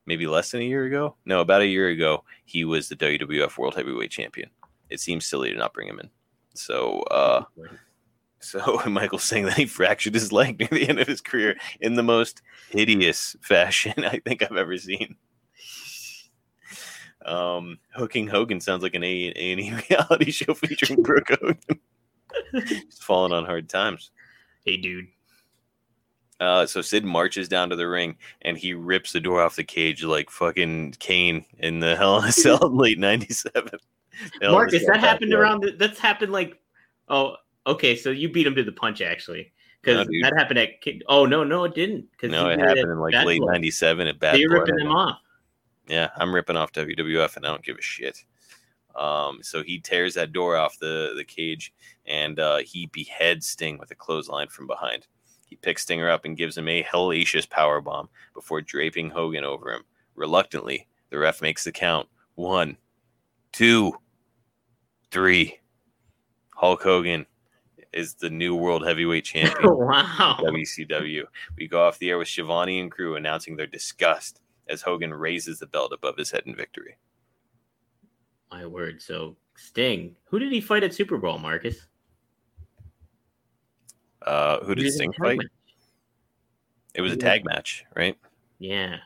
[0.06, 1.16] maybe less than a year ago.
[1.24, 4.50] No, about a year ago, he was the WWF World Heavyweight Champion.
[4.90, 6.10] It seems silly to not bring him in.
[6.54, 7.44] So, uh,
[8.40, 11.94] so Michael's saying that he fractured his leg near the end of his career in
[11.94, 15.16] the most hideous fashion I think I've ever seen.
[17.24, 21.80] Um, hooking Hogan sounds like an A and E reality show featuring Brooke Hogan.
[22.52, 24.10] He's falling on hard times.
[24.64, 25.08] hey, dude.
[26.40, 29.64] Uh, so Sid marches down to the ring and he rips the door off the
[29.64, 33.70] cage like fucking Kane in the Hell in a Cell late '97.
[34.42, 35.62] Marcus, that happened around.
[35.62, 36.60] The, that's happened like.
[37.08, 37.96] Oh, okay.
[37.96, 40.24] So you beat him to the punch actually, because dude.
[40.24, 40.70] that happened at.
[41.08, 42.06] Oh no, no, it didn't.
[42.12, 45.18] Because No, it happened in like late '97 at Bad So you're ripping them off.
[45.88, 48.22] Yeah, I'm ripping off WWF and I don't give a shit.
[48.94, 51.72] Um, so he tears that door off the, the cage
[52.06, 55.06] and uh, he beheads Sting with a clothesline from behind.
[55.46, 59.72] He picks Stinger up and gives him a hellacious power bomb before draping Hogan over
[59.72, 59.84] him.
[60.14, 62.08] Reluctantly, the ref makes the count.
[62.34, 62.76] One,
[63.52, 63.92] two,
[65.10, 65.60] three.
[66.54, 67.24] Hulk Hogan
[67.92, 69.76] is the new world heavyweight champion.
[69.76, 70.38] wow.
[70.40, 71.22] WCW.
[71.56, 75.58] We go off the air with Schiavone and crew announcing their disgust as Hogan raises
[75.58, 76.96] the belt above his head in victory.
[78.50, 79.00] My word.
[79.02, 80.16] So Sting.
[80.26, 81.86] Who did he fight at SuperBrawl, Marcus?
[84.22, 85.38] Uh, who did Sting fight?
[85.38, 85.46] match.
[86.94, 88.18] It was a tag match, right?
[88.58, 88.96] Yeah.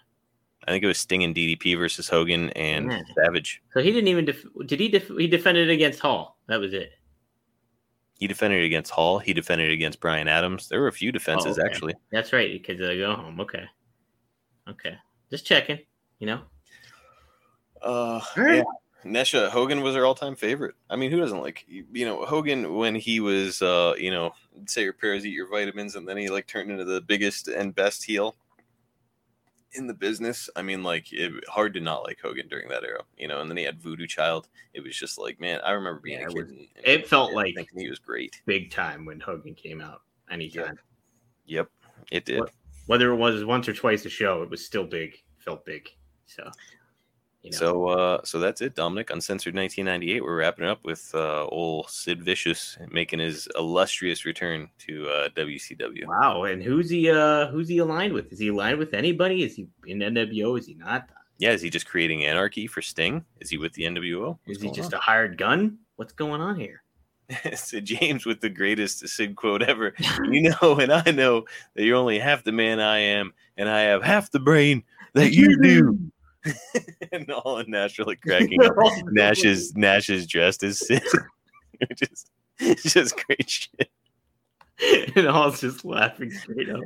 [0.67, 3.03] I think it was Sting and DDP versus Hogan and Yeah.
[3.17, 3.63] Savage.
[3.73, 6.39] So he didn't even def- did he def- he defended against Hall.
[6.47, 6.93] That was it.
[8.19, 9.19] He defended against Hall.
[9.19, 10.69] He defended against Brian Adams.
[10.69, 11.67] There were a few defenses okay.
[11.67, 11.95] actually.
[12.13, 12.53] That's right.
[12.53, 13.41] Because they go home.
[13.41, 13.65] Okay.
[14.69, 14.97] Okay.
[15.31, 15.81] Just checking.
[16.21, 16.41] You know.
[17.83, 18.57] Uh, right.
[18.59, 18.63] yeah.
[19.05, 20.75] Nesha Hogan was her all-time favorite.
[20.89, 24.33] I mean, who doesn't like you know Hogan when he was uh you know
[24.67, 27.75] say your prayers, eat your vitamins, and then he like turned into the biggest and
[27.75, 28.37] best heel
[29.73, 30.49] in the business.
[30.55, 33.41] I mean, like it hard to not like Hogan during that era, you know.
[33.41, 34.49] And then he had Voodoo Child.
[34.75, 36.37] It was just like man, I remember being Yeah, a it kid.
[36.43, 38.41] was- and- and it felt like- thinking he was great.
[38.47, 40.03] Big time when Hogan came out.
[40.31, 40.79] Anytime.
[41.47, 41.69] Yep,
[42.11, 42.43] it did.
[42.87, 45.17] Whether it was once or twice a show, it was still big.
[45.39, 45.89] Felt big.
[46.27, 46.51] So.
[47.43, 47.59] You know.
[47.59, 49.11] So, uh, so that's it, Dominic.
[49.11, 50.23] Uncensored 1998.
[50.23, 55.29] We're wrapping it up with uh, old Sid Vicious making his illustrious return to uh,
[55.31, 56.07] WCW.
[56.07, 57.11] Wow, and who's he?
[57.11, 58.33] Uh, who's he aligned with?
[58.33, 59.43] Is he aligned with anybody?
[59.43, 60.59] Is he in NWO?
[60.59, 61.09] Is he not?
[61.39, 63.25] Yeah, is he just creating anarchy for Sting?
[63.41, 64.39] Is he with the NWO?
[64.47, 65.79] Is he just a hired gun?
[65.97, 66.83] What's going on here?
[67.55, 69.95] Sid James with the greatest Sid quote ever?
[70.31, 73.81] you know, and I know that you're only half the man I am, and I
[73.83, 74.85] have half the brain
[75.15, 75.99] that you do.
[77.13, 78.75] and all in naturally cracking up.
[79.07, 81.03] Nash is Nash is dressed as Sid.
[82.01, 82.27] Is
[82.59, 83.91] it's just great shit.
[85.17, 86.81] and all's just laughing straight up.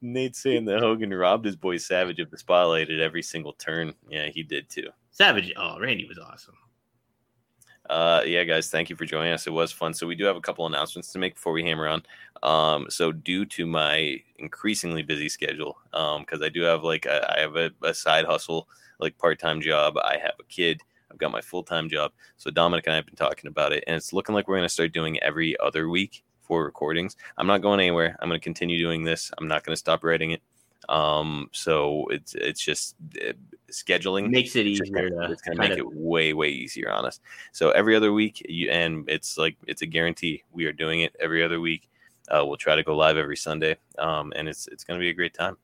[0.00, 3.94] Nate saying that Hogan robbed his boy Savage of the spotlight at every single turn.
[4.08, 4.88] Yeah, he did too.
[5.10, 5.52] Savage.
[5.56, 6.54] Oh, Randy was awesome.
[7.88, 9.46] Uh, yeah, guys, thank you for joining us.
[9.46, 9.94] It was fun.
[9.94, 12.02] So we do have a couple announcements to make before we hammer on.
[12.42, 17.36] Um, so due to my increasingly busy schedule, um, because I do have like a,
[17.36, 18.68] I have a, a side hustle,
[18.98, 19.96] like part time job.
[19.98, 20.80] I have a kid.
[21.10, 22.12] I've got my full time job.
[22.36, 24.68] So Dominic and I have been talking about it, and it's looking like we're going
[24.68, 27.16] to start doing every other week for recordings.
[27.38, 28.16] I'm not going anywhere.
[28.20, 29.30] I'm going to continue doing this.
[29.38, 30.42] I'm not going to stop writing it.
[30.88, 33.36] Um, so it's it's just it,
[33.70, 35.10] scheduling makes it it's easier.
[35.10, 35.78] Gonna, to it's gonna make of...
[35.78, 37.20] it way way easier on us.
[37.52, 40.44] So every other week, you, and it's like it's a guarantee.
[40.52, 41.88] We are doing it every other week.
[42.28, 45.14] Uh, we'll try to go live every Sunday, um, and it's it's gonna be a
[45.14, 45.56] great time.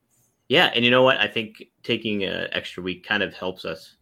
[0.48, 1.18] Yeah, and you know what?
[1.18, 3.96] I think taking an extra week kind of helps us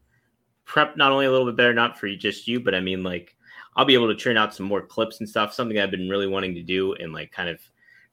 [0.64, 3.36] prep not only a little bit better, not for just you, but I mean like
[3.76, 5.54] I'll be able to churn out some more clips and stuff.
[5.54, 7.60] Something I've been really wanting to do, and like kind of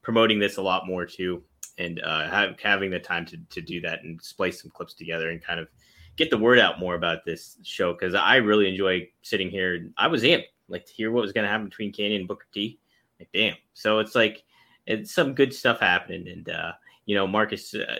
[0.02, 1.44] promoting this a lot more too
[1.78, 5.30] and uh, have, having the time to, to do that and splice some clips together
[5.30, 5.68] and kind of
[6.16, 9.90] get the word out more about this show because I really enjoy sitting here.
[9.98, 12.48] I was amped like to hear what was going to happen between Kanyon and Booker
[12.54, 12.80] T.
[13.20, 13.56] Like, damn.
[13.74, 14.44] So it's like
[14.86, 16.72] it's some good stuff happening, and uh,
[17.06, 17.74] you know, Marcus.
[17.74, 18.00] Uh,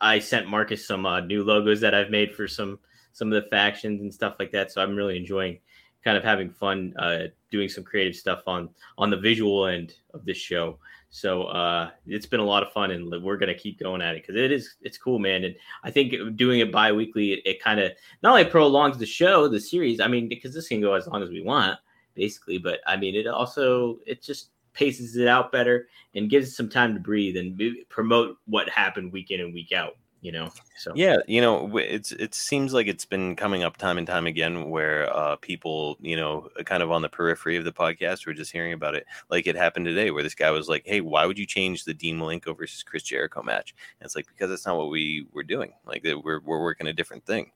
[0.00, 2.78] I sent Marcus some uh, new logos that I've made for some
[3.12, 4.70] some of the factions and stuff like that.
[4.70, 5.58] So I'm really enjoying
[6.04, 10.24] kind of having fun uh, doing some creative stuff on on the visual end of
[10.24, 10.78] this show.
[11.10, 14.22] So uh, it's been a lot of fun, and we're gonna keep going at it
[14.22, 15.44] because it is it's cool, man.
[15.44, 17.92] And I think doing it bi-weekly, it, it kind of
[18.22, 20.00] not only prolongs the show, the series.
[20.00, 21.78] I mean, because this can go as long as we want,
[22.14, 22.58] basically.
[22.58, 26.94] But I mean, it also it just paces it out better and gives some time
[26.94, 30.92] to breathe and promote what happened week in and week out you know so.
[30.94, 34.68] Yeah you know it's it seems like it's been coming up time and time again
[34.68, 38.52] where uh people you know kind of on the periphery of the podcast we're just
[38.52, 41.38] hearing about it like it happened today where this guy was like hey why would
[41.38, 43.74] you change the dean malenko versus chris jericho match?
[44.00, 46.92] And it's like because that's not what we were doing like we're, we're working a
[46.92, 47.52] different thing.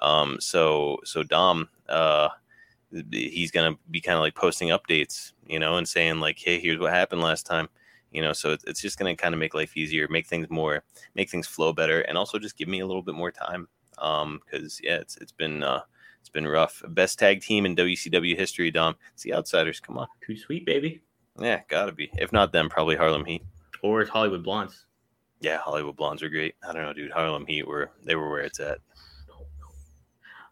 [0.00, 2.28] Um so so dom uh
[3.10, 6.78] he's gonna be kind of like posting updates you know and saying like hey here's
[6.78, 7.68] what happened last time
[8.10, 10.82] you know so it's just going to kind of make life easier make things more
[11.14, 14.40] make things flow better and also just give me a little bit more time um
[14.44, 15.80] because yeah it's it's been uh
[16.20, 16.82] it's been rough.
[16.88, 18.96] Best tag team in wcw history dom.
[19.14, 20.08] It's the outsiders come on.
[20.26, 21.00] Too sweet baby.
[21.40, 22.10] Yeah gotta be.
[22.18, 23.42] If not them probably harlem heat.
[23.82, 24.84] Or it's hollywood blondes.
[25.40, 26.54] Yeah hollywood blondes are great.
[26.68, 27.12] I don't know dude.
[27.12, 28.78] Harlem heat were they were where it's at.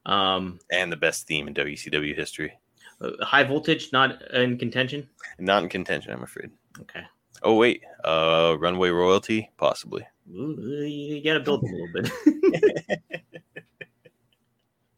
[0.04, 2.52] Um and the best theme in wcw history.
[3.00, 5.08] uh, high voltage not in contention?
[5.38, 6.50] Not in contention i'm afraid.
[6.82, 7.02] Okay
[7.46, 10.04] Oh wait, uh, runway royalty, possibly.
[10.28, 12.10] You gotta build a little bit.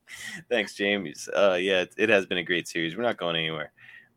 [0.48, 1.28] Thanks, James.
[1.28, 2.96] Uh, yeah, it, it, has been a great series.
[2.96, 3.70] We're not going anywhere.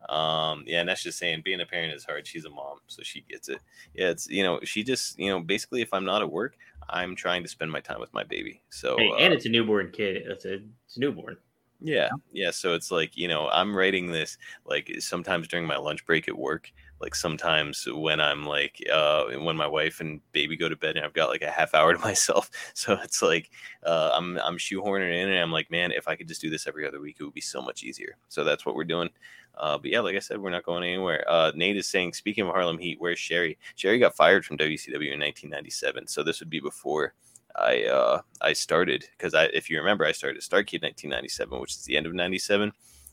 [0.08, 2.26] Um, yeah, and that's just saying being a parent is hard.
[2.26, 3.58] She's a mom, so she gets it.
[3.92, 6.56] Yeah, it's you know, she just you know, basically, if I'm not at work,
[6.88, 8.62] I'm trying to spend my time with my baby.
[8.70, 10.22] So hey, and uh, it's a newborn kid.
[10.24, 10.54] It's a
[10.86, 11.36] it's a newborn.
[11.82, 12.50] Yeah, yeah.
[12.50, 16.38] So it's like you know, I'm writing this like sometimes during my lunch break at
[16.38, 16.72] work
[17.02, 21.04] like sometimes when i'm like uh when my wife and baby go to bed and
[21.04, 22.50] i've got like a half hour to myself.
[22.74, 23.50] So it's like
[23.84, 26.66] uh i'm i'm shoehorning in and i'm like man if i could just do this
[26.66, 28.16] every other week it would be so much easier.
[28.28, 29.10] So that's what we're doing.
[29.56, 31.24] Uh but yeah like i said we're not going anywhere.
[31.28, 33.58] Uh nate is saying speaking of harlem heat where's sherri?
[33.74, 37.14] Sherri got fired from wcw in 1997 so this would be before
[37.56, 39.04] I uh I started.
[39.16, 42.14] Because I if you remember I started at Starrcade 1997, which is the end of
[42.14, 42.72] 97.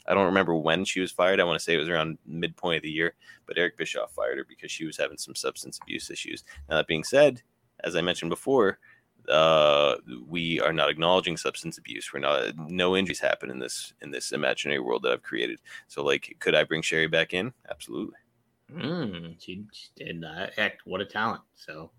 [0.09, 1.39] I don't remember when she was fired.
[1.39, 3.13] I want to say it was around midpoint of the year,
[3.45, 6.43] but Eric Bischoff fired her because she was having some substance abuse issues.
[6.67, 7.43] Now, that being said,
[7.83, 8.79] as I mentioned before,
[9.29, 9.95] uh,
[10.27, 12.11] we are not acknowledging substance abuse.
[12.11, 15.59] We're not no injuries happen in this in this imaginary world that I've created.
[15.87, 17.53] So, like, could I bring Sherri back in?
[17.69, 18.15] Absolutely.
[18.73, 20.53] Mm, she, she did that.
[20.55, 21.41] Heck, what a talent!
[21.55, 21.91] So,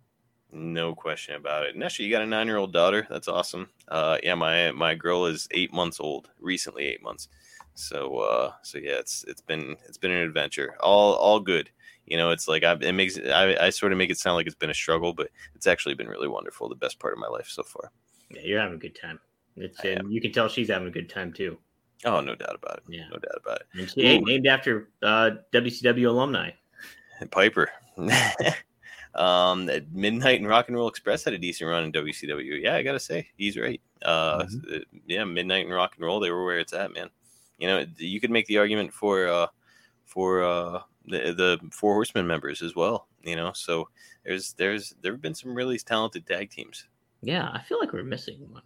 [0.53, 1.77] no question about it.
[1.77, 3.07] Nesha, you got a nine year old daughter.
[3.09, 3.69] That's awesome.
[3.87, 6.31] Uh, yeah, my my girl is eight months old.
[6.41, 7.29] Recently, eight months.
[7.75, 10.77] So uh, so yeah, it's it's been it's been an adventure.
[10.81, 11.71] All all good.
[12.07, 14.47] You know, it's like I, it makes I, I sort of make it sound like
[14.47, 16.69] it's been a struggle, but it's actually been really wonderful.
[16.69, 17.93] The best part of my life so far.
[18.31, 19.21] Yeah, you're having a good time.
[19.57, 21.59] It's and you can tell she's having a good time too.
[22.05, 22.83] Oh, no doubt about it.
[22.89, 23.67] Yeah, no doubt about it.
[23.75, 26.51] And she named after uh, WCW alumni.
[27.31, 27.71] Piper.
[29.15, 32.63] um, Midnight and Rock and Roll Express had a decent run in WCW.
[32.63, 33.81] Yeah, I gotta say, he's right.
[34.03, 34.77] Uh, mm-hmm.
[35.07, 37.11] yeah, Midnight and Rock and Roll, they were where it's at, man.
[37.61, 39.47] You know, you could make the argument for uh,
[40.07, 43.07] for uh, the the Four Horsemen members as well.
[43.23, 43.89] You know, so
[44.25, 46.89] there's there's there have been some really talented tag teams.
[47.23, 48.63] Yeah, I feel like we're missing one.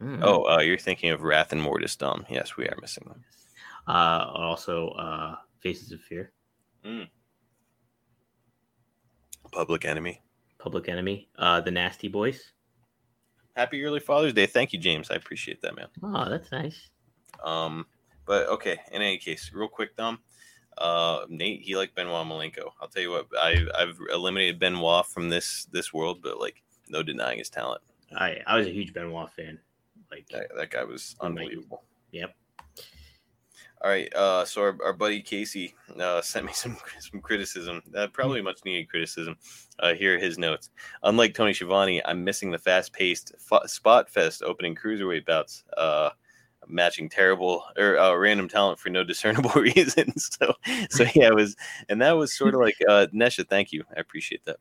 [0.00, 0.20] Mm.
[0.22, 2.24] Oh, uh, you're thinking of Wrath and Mortis Dom.
[2.30, 3.24] Yes, we are missing them.
[3.88, 6.32] Uh, also, uh, Faces of Fear.
[6.84, 7.08] Mm.
[9.52, 10.22] Public Enemy.
[10.58, 11.28] Public Enemy.
[11.36, 12.52] Uh, the Nasty Boys.
[13.56, 14.46] Happy early Father's Day.
[14.46, 15.10] Thank you, James.
[15.10, 15.88] I appreciate that, man.
[16.02, 16.88] Oh, that's nice.
[17.42, 17.86] Um,
[18.24, 20.20] But okay, in any case, real quick, Dom.
[20.78, 22.70] Uh, Nate, he liked Benoit Malenko.
[22.80, 27.02] I'll tell you what, I I've eliminated Benoit from this this world, but like no
[27.02, 27.82] denying his talent.
[28.16, 29.58] I I was a huge Benoit fan.
[30.10, 31.82] Like That, that guy was unbelievable.
[32.12, 32.34] Yep.
[33.82, 38.06] All right, uh, so our, our buddy Casey uh, sent me some some criticism, uh,
[38.12, 39.36] probably much needed criticism.
[39.80, 40.70] Uh, here are his notes.
[41.02, 46.10] Unlike Tony Schiavone, I'm missing the fast paced f- spot fest opening cruiserweight bouts, uh,
[46.72, 50.16] matching terrible or uh, random talent for no discernible reason.
[50.18, 50.54] so,
[50.90, 51.56] so yeah, it was,
[51.88, 53.48] and that was sort of like uh, Nesha.
[53.48, 54.56] Thank you, I appreciate that.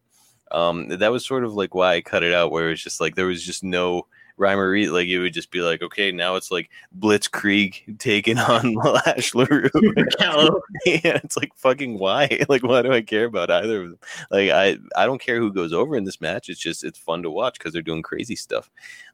[0.52, 3.16] Um, that was sort of like why I cut it out, where it's just like
[3.16, 4.94] there was just no or reason.
[4.94, 9.70] Like it would just be like, okay, now it's like Blitzkrieg taking on Lash LaRue.
[10.86, 12.40] Yeah, it's like fucking why?
[12.50, 14.00] Like, why do I care about either of them?
[14.30, 16.50] Like, I I don't care who goes over in this match.
[16.50, 18.70] It's just it's fun to watch because they're doing crazy stuff.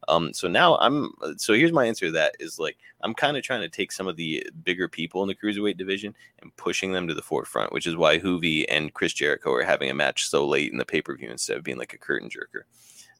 [0.08, 3.42] Um, so now I'm so here's my answer to that is like I'm kind of
[3.42, 7.06] trying to take some of the bigger people in the cruiserweight division and pushing them
[7.08, 10.46] to the forefront, which is why Juvi and Chris Jericho are having a match so
[10.46, 12.62] late in the pay per view instead of being like a curtain jerker.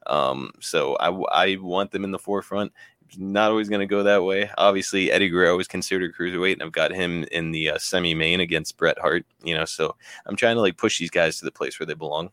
[0.07, 2.73] Um, so I, I want them in the forefront.
[3.07, 4.51] It's not always going to go that way.
[4.59, 8.15] Obviously, Eddie Guerrero is considered a cruiserweight, and I've got him in the uh, semi
[8.15, 9.25] main against Bret Hart.
[9.43, 9.97] You know, so
[10.27, 12.31] I'm trying to like push these guys to the place where they belong.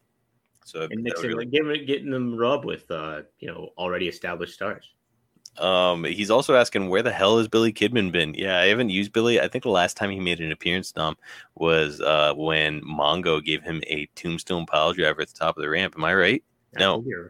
[0.66, 4.54] So and mixing, really- like, getting, getting them rub with uh, you know already established
[4.56, 4.92] stars.
[5.58, 8.34] Um, he's also asking where the hell has Billy Kidman been?
[8.34, 9.40] Yeah, I haven't used Billy.
[9.40, 11.16] I think the last time he made an appearance, Dom,
[11.56, 15.70] was uh when Mongo gave him a tombstone pile driver at the top of the
[15.70, 15.94] ramp.
[15.96, 16.44] Am I right?
[16.78, 17.00] No.
[17.00, 17.30] I you're-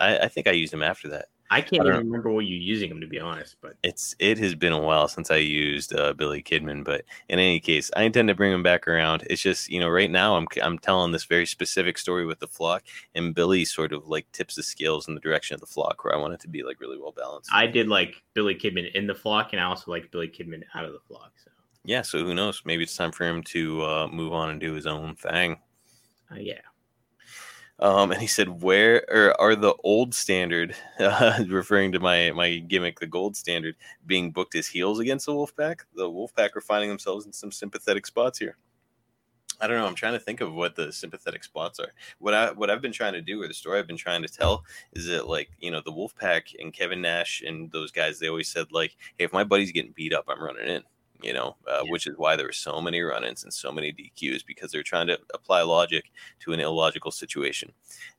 [0.00, 1.26] I, I think I used him after that.
[1.50, 4.36] I can't I even remember what you're using them to be honest, but It's it
[4.38, 8.02] has been a while since I used uh, Billy Kidman, but in any case, I
[8.02, 9.24] intend to bring him back around.
[9.30, 12.48] It's just you know right now I'm I'm telling this very specific story with the
[12.48, 12.82] flock,
[13.14, 16.14] and Billy sort of like tips the scales in the direction of the flock, where
[16.14, 17.50] I want it to be like really well balanced.
[17.52, 20.84] I did like Billy Kidman in the flock, and I also like Billy Kidman out
[20.84, 21.32] of the flock.
[21.44, 21.50] So
[21.84, 22.62] yeah, so who knows?
[22.64, 25.58] Maybe it's time for him to uh, move on and do his own thing.
[26.32, 26.60] uh, yeah,
[27.78, 32.58] Um, and he said, "Where or are the old standard, uh, referring to my my
[32.58, 33.76] gimmick, the gold standard,
[34.06, 35.80] being booked as heels against the Wolfpack?
[35.94, 38.56] The Wolfpack are finding themselves in some sympathetic spots here.
[39.60, 39.86] I don't know.
[39.86, 41.92] I'm trying to think of what the sympathetic spots are.
[42.18, 44.28] What I what I've been trying to do, or the story I've been trying to
[44.28, 48.28] tell, is that like you know the Wolfpack and Kevin Nash and those guys, they
[48.28, 50.82] always said like, hey, if my buddy's getting beat up, I'm running in."
[51.26, 51.90] You know, uh, Yeah.
[51.90, 55.08] which is why there were so many run-ins and so many DQs because they're trying
[55.08, 56.04] to apply logic
[56.40, 57.72] to an illogical situation.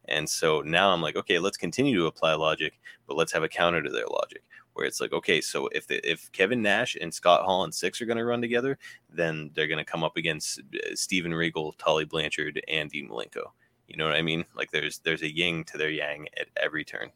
[0.05, 2.73] And so now I'm like, okay, let's continue to apply logic,
[3.07, 4.43] but let's have a counter to their logic.
[4.73, 7.99] Where it's like, okay, so if the, if Kevin Nash and Scott Hall and Syxx
[8.01, 8.77] are going to run together,
[9.09, 13.51] then they're going to come up against uh, Steven Regal, Tully Blanchard, and Dean Malenko.
[13.88, 14.43] You know what I mean?
[14.53, 17.09] Like there's there's a yin to their yang at every turn.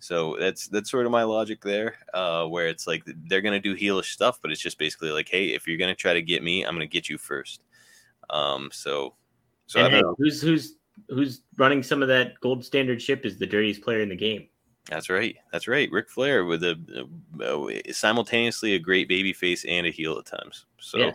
[0.00, 3.74] So that's that's sort of my logic there, uh, where it's like they're gonna do
[3.76, 6.62] heelish stuff, but it's just basically like, hey, if you're gonna try to get me,
[6.64, 7.62] I'm gonna get you first.
[8.30, 9.14] Um, so
[9.66, 10.14] so I and don't hey, know.
[10.18, 10.74] who's who's
[11.08, 14.48] who's running some of that gold standard ship is the dirtiest player in the game.
[14.88, 15.36] That's right.
[15.52, 15.90] That's right.
[15.92, 16.78] Ric Flair with a
[17.42, 20.64] uh, simultaneously a great baby face and a heel at times.
[20.80, 21.12] So Yeah.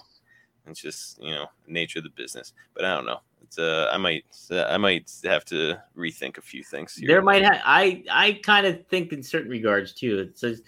[0.67, 2.53] it's just you know nature of the business.
[2.75, 3.21] But I don't know.
[3.57, 6.95] Uh I might I might have to rethink a few things.
[6.95, 7.07] Here.
[7.07, 10.19] There might have I I kind of think in certain regards too.
[10.19, 10.61] It says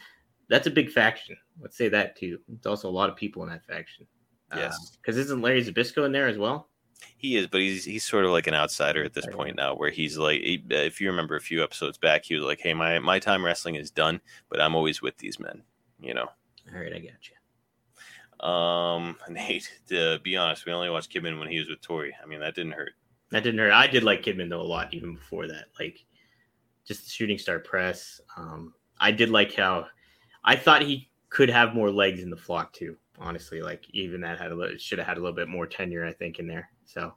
[0.49, 1.35] that's a big faction.
[1.59, 2.39] Let's say that too.
[2.53, 4.05] It's also a lot of people in that faction.
[4.55, 4.97] Yes.
[5.01, 6.69] because isn't Larry Zbyszko in there as well?
[7.17, 9.35] He is, but he's he's sort of like an outsider at this Right.
[9.35, 12.43] point now, where he's like, he- if you remember a few episodes back, he was
[12.45, 15.61] like, "Hey, my my time wrestling is done, but I'm always with these men."
[15.99, 16.29] You know.
[16.73, 17.34] All right, I got you.
[18.39, 22.15] Um, Nate, to be honest, we only watched Kidman when he was with Tori.
[22.21, 22.93] I mean, that didn't hurt.
[23.31, 23.71] That didn't hurt.
[23.71, 25.65] I did like Kidman though a lot even before that.
[25.79, 26.05] Like
[26.85, 28.21] just the shooting star press.
[28.37, 29.87] Um, I did like how
[30.43, 32.95] I thought he could have more legs in the flock too.
[33.17, 36.05] Honestly, like even that had a little, should have had a little bit more tenure,
[36.05, 36.69] I think, in there.
[36.85, 37.13] So,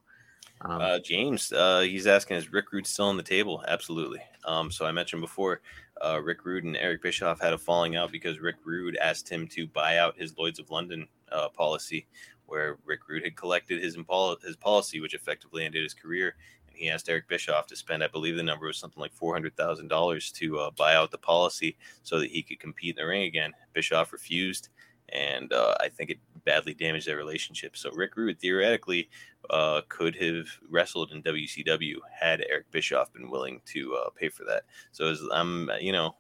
[0.62, 3.64] um, Uh, James, uh, he's asking, is Rick Rude still on the table?
[3.68, 4.20] Absolutely.
[4.44, 5.60] Um, so I mentioned before,
[6.04, 9.46] uh, Rick Rude and Eric Bischoff had a falling out because Rick Rude asked him
[9.48, 12.06] to buy out his Lloyd's of London uh, policy,
[12.46, 16.36] where Rick Rude had collected his impol- his policy, which effectively ended his career.
[16.68, 19.34] And he asked Eric Bischoff to spend, I believe the number was something like four
[19.34, 23.02] hundred thousand dollars to uh, buy out the policy so that he could compete in
[23.02, 23.52] the ring again.
[23.74, 24.68] Bischoff refused,
[25.10, 27.76] and uh, I think it badly damaged their relationship.
[27.76, 29.10] So Rick Rude theoretically
[29.50, 34.44] uh, could have wrestled in WCW had Eric Bischoff been willing to uh, pay for
[34.44, 34.64] that.
[34.92, 36.16] So as I'm, you know,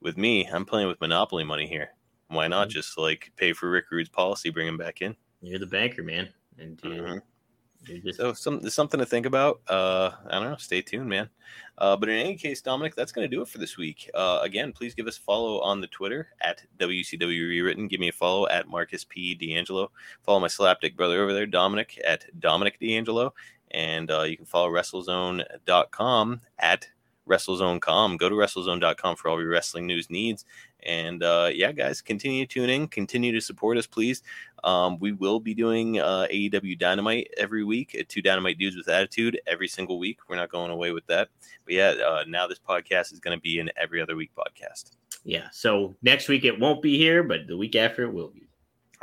[0.00, 1.90] with me, I'm playing with monopoly money here.
[2.28, 5.16] Why not just like pay for Rick Rude's policy, bring him back in?
[5.42, 7.22] you're the banker, man, and you, Mhm.
[8.12, 9.60] So some something to think about.
[9.68, 10.56] Uh, I don't know.
[10.56, 11.28] Stay tuned, man.
[11.78, 14.08] Uh, but in any case, Dominic, that's going to do it for this week.
[14.14, 17.88] Uh, again, please give us a follow on the Twitter at WCW Rewritten.
[17.88, 19.34] Give me a follow at Marcus P.
[19.34, 19.90] D'Angelo.
[20.22, 23.34] Follow my slapdick brother over there, Dominic, at Dominic D'Angelo.
[23.72, 26.88] And uh, you can follow WrestleZone.com at
[27.28, 28.16] WrestleZone.com.
[28.16, 30.44] Go to WrestleZone.com for all your wrestling news needs.
[30.84, 34.22] And uh, yeah, guys, continue tuning, continue to support us, please.
[34.64, 38.88] Um, we will be doing uh, AEW Dynamite every week at Two Dynamite Dudes with
[38.88, 40.18] Attitude every single week.
[40.28, 41.28] We're not going away with that.
[41.64, 44.92] But yeah, uh, now this podcast is going to be an every other week podcast.
[45.24, 45.48] Yeah.
[45.52, 48.48] So next week it won't be here, but the week after it will be.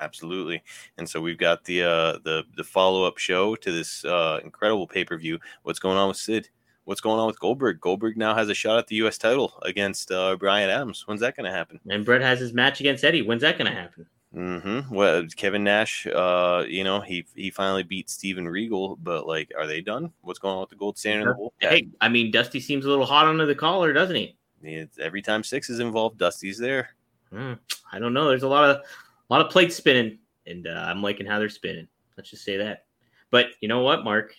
[0.02, 0.64] Absolutely,
[0.98, 4.88] and so we've got the uh, the the follow up show to this uh, incredible
[4.88, 5.40] pay per view.
[5.64, 6.50] What's going on with Sid?
[6.90, 7.80] What's going on with Goldberg.
[7.80, 9.20] Goldberg now has a shot at the U.S.
[9.20, 11.08] title against uh, Brian Adams.
[11.08, 11.80] When's that going to happen?
[11.88, 13.22] And Bret has his match against Eddie.
[13.22, 14.08] When's that going to happen?
[14.36, 14.96] Mm-hmm.
[14.96, 19.68] Well, Kevin Nash, uh, you know, he he finally beat Steven Regal, but like, are
[19.68, 20.12] they done?
[20.22, 21.38] What's going on with the gold standard?
[21.60, 24.36] Hey, I mean, Dusty seems a little hot under the collar, doesn't he?
[24.64, 26.90] It's, every time Syxx is involved, Dusty's there.
[27.32, 27.60] Mm,
[27.92, 28.30] I don't know.
[28.30, 28.84] There's a lot of a
[29.30, 30.18] lot of plates spinning,
[30.48, 31.88] and uh, I'm liking how they're spinning.
[32.18, 32.86] Let's just say that.
[33.30, 34.34] But you know what, Mark?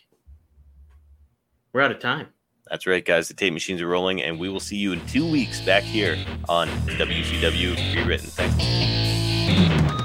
[1.73, 2.27] We're out of time.
[2.71, 3.27] That's right, guys.
[3.27, 6.17] The tape machines are rolling, and we will see you in two weeks back here
[6.49, 8.29] on WCW Rewritten.
[8.31, 10.00] Thanks.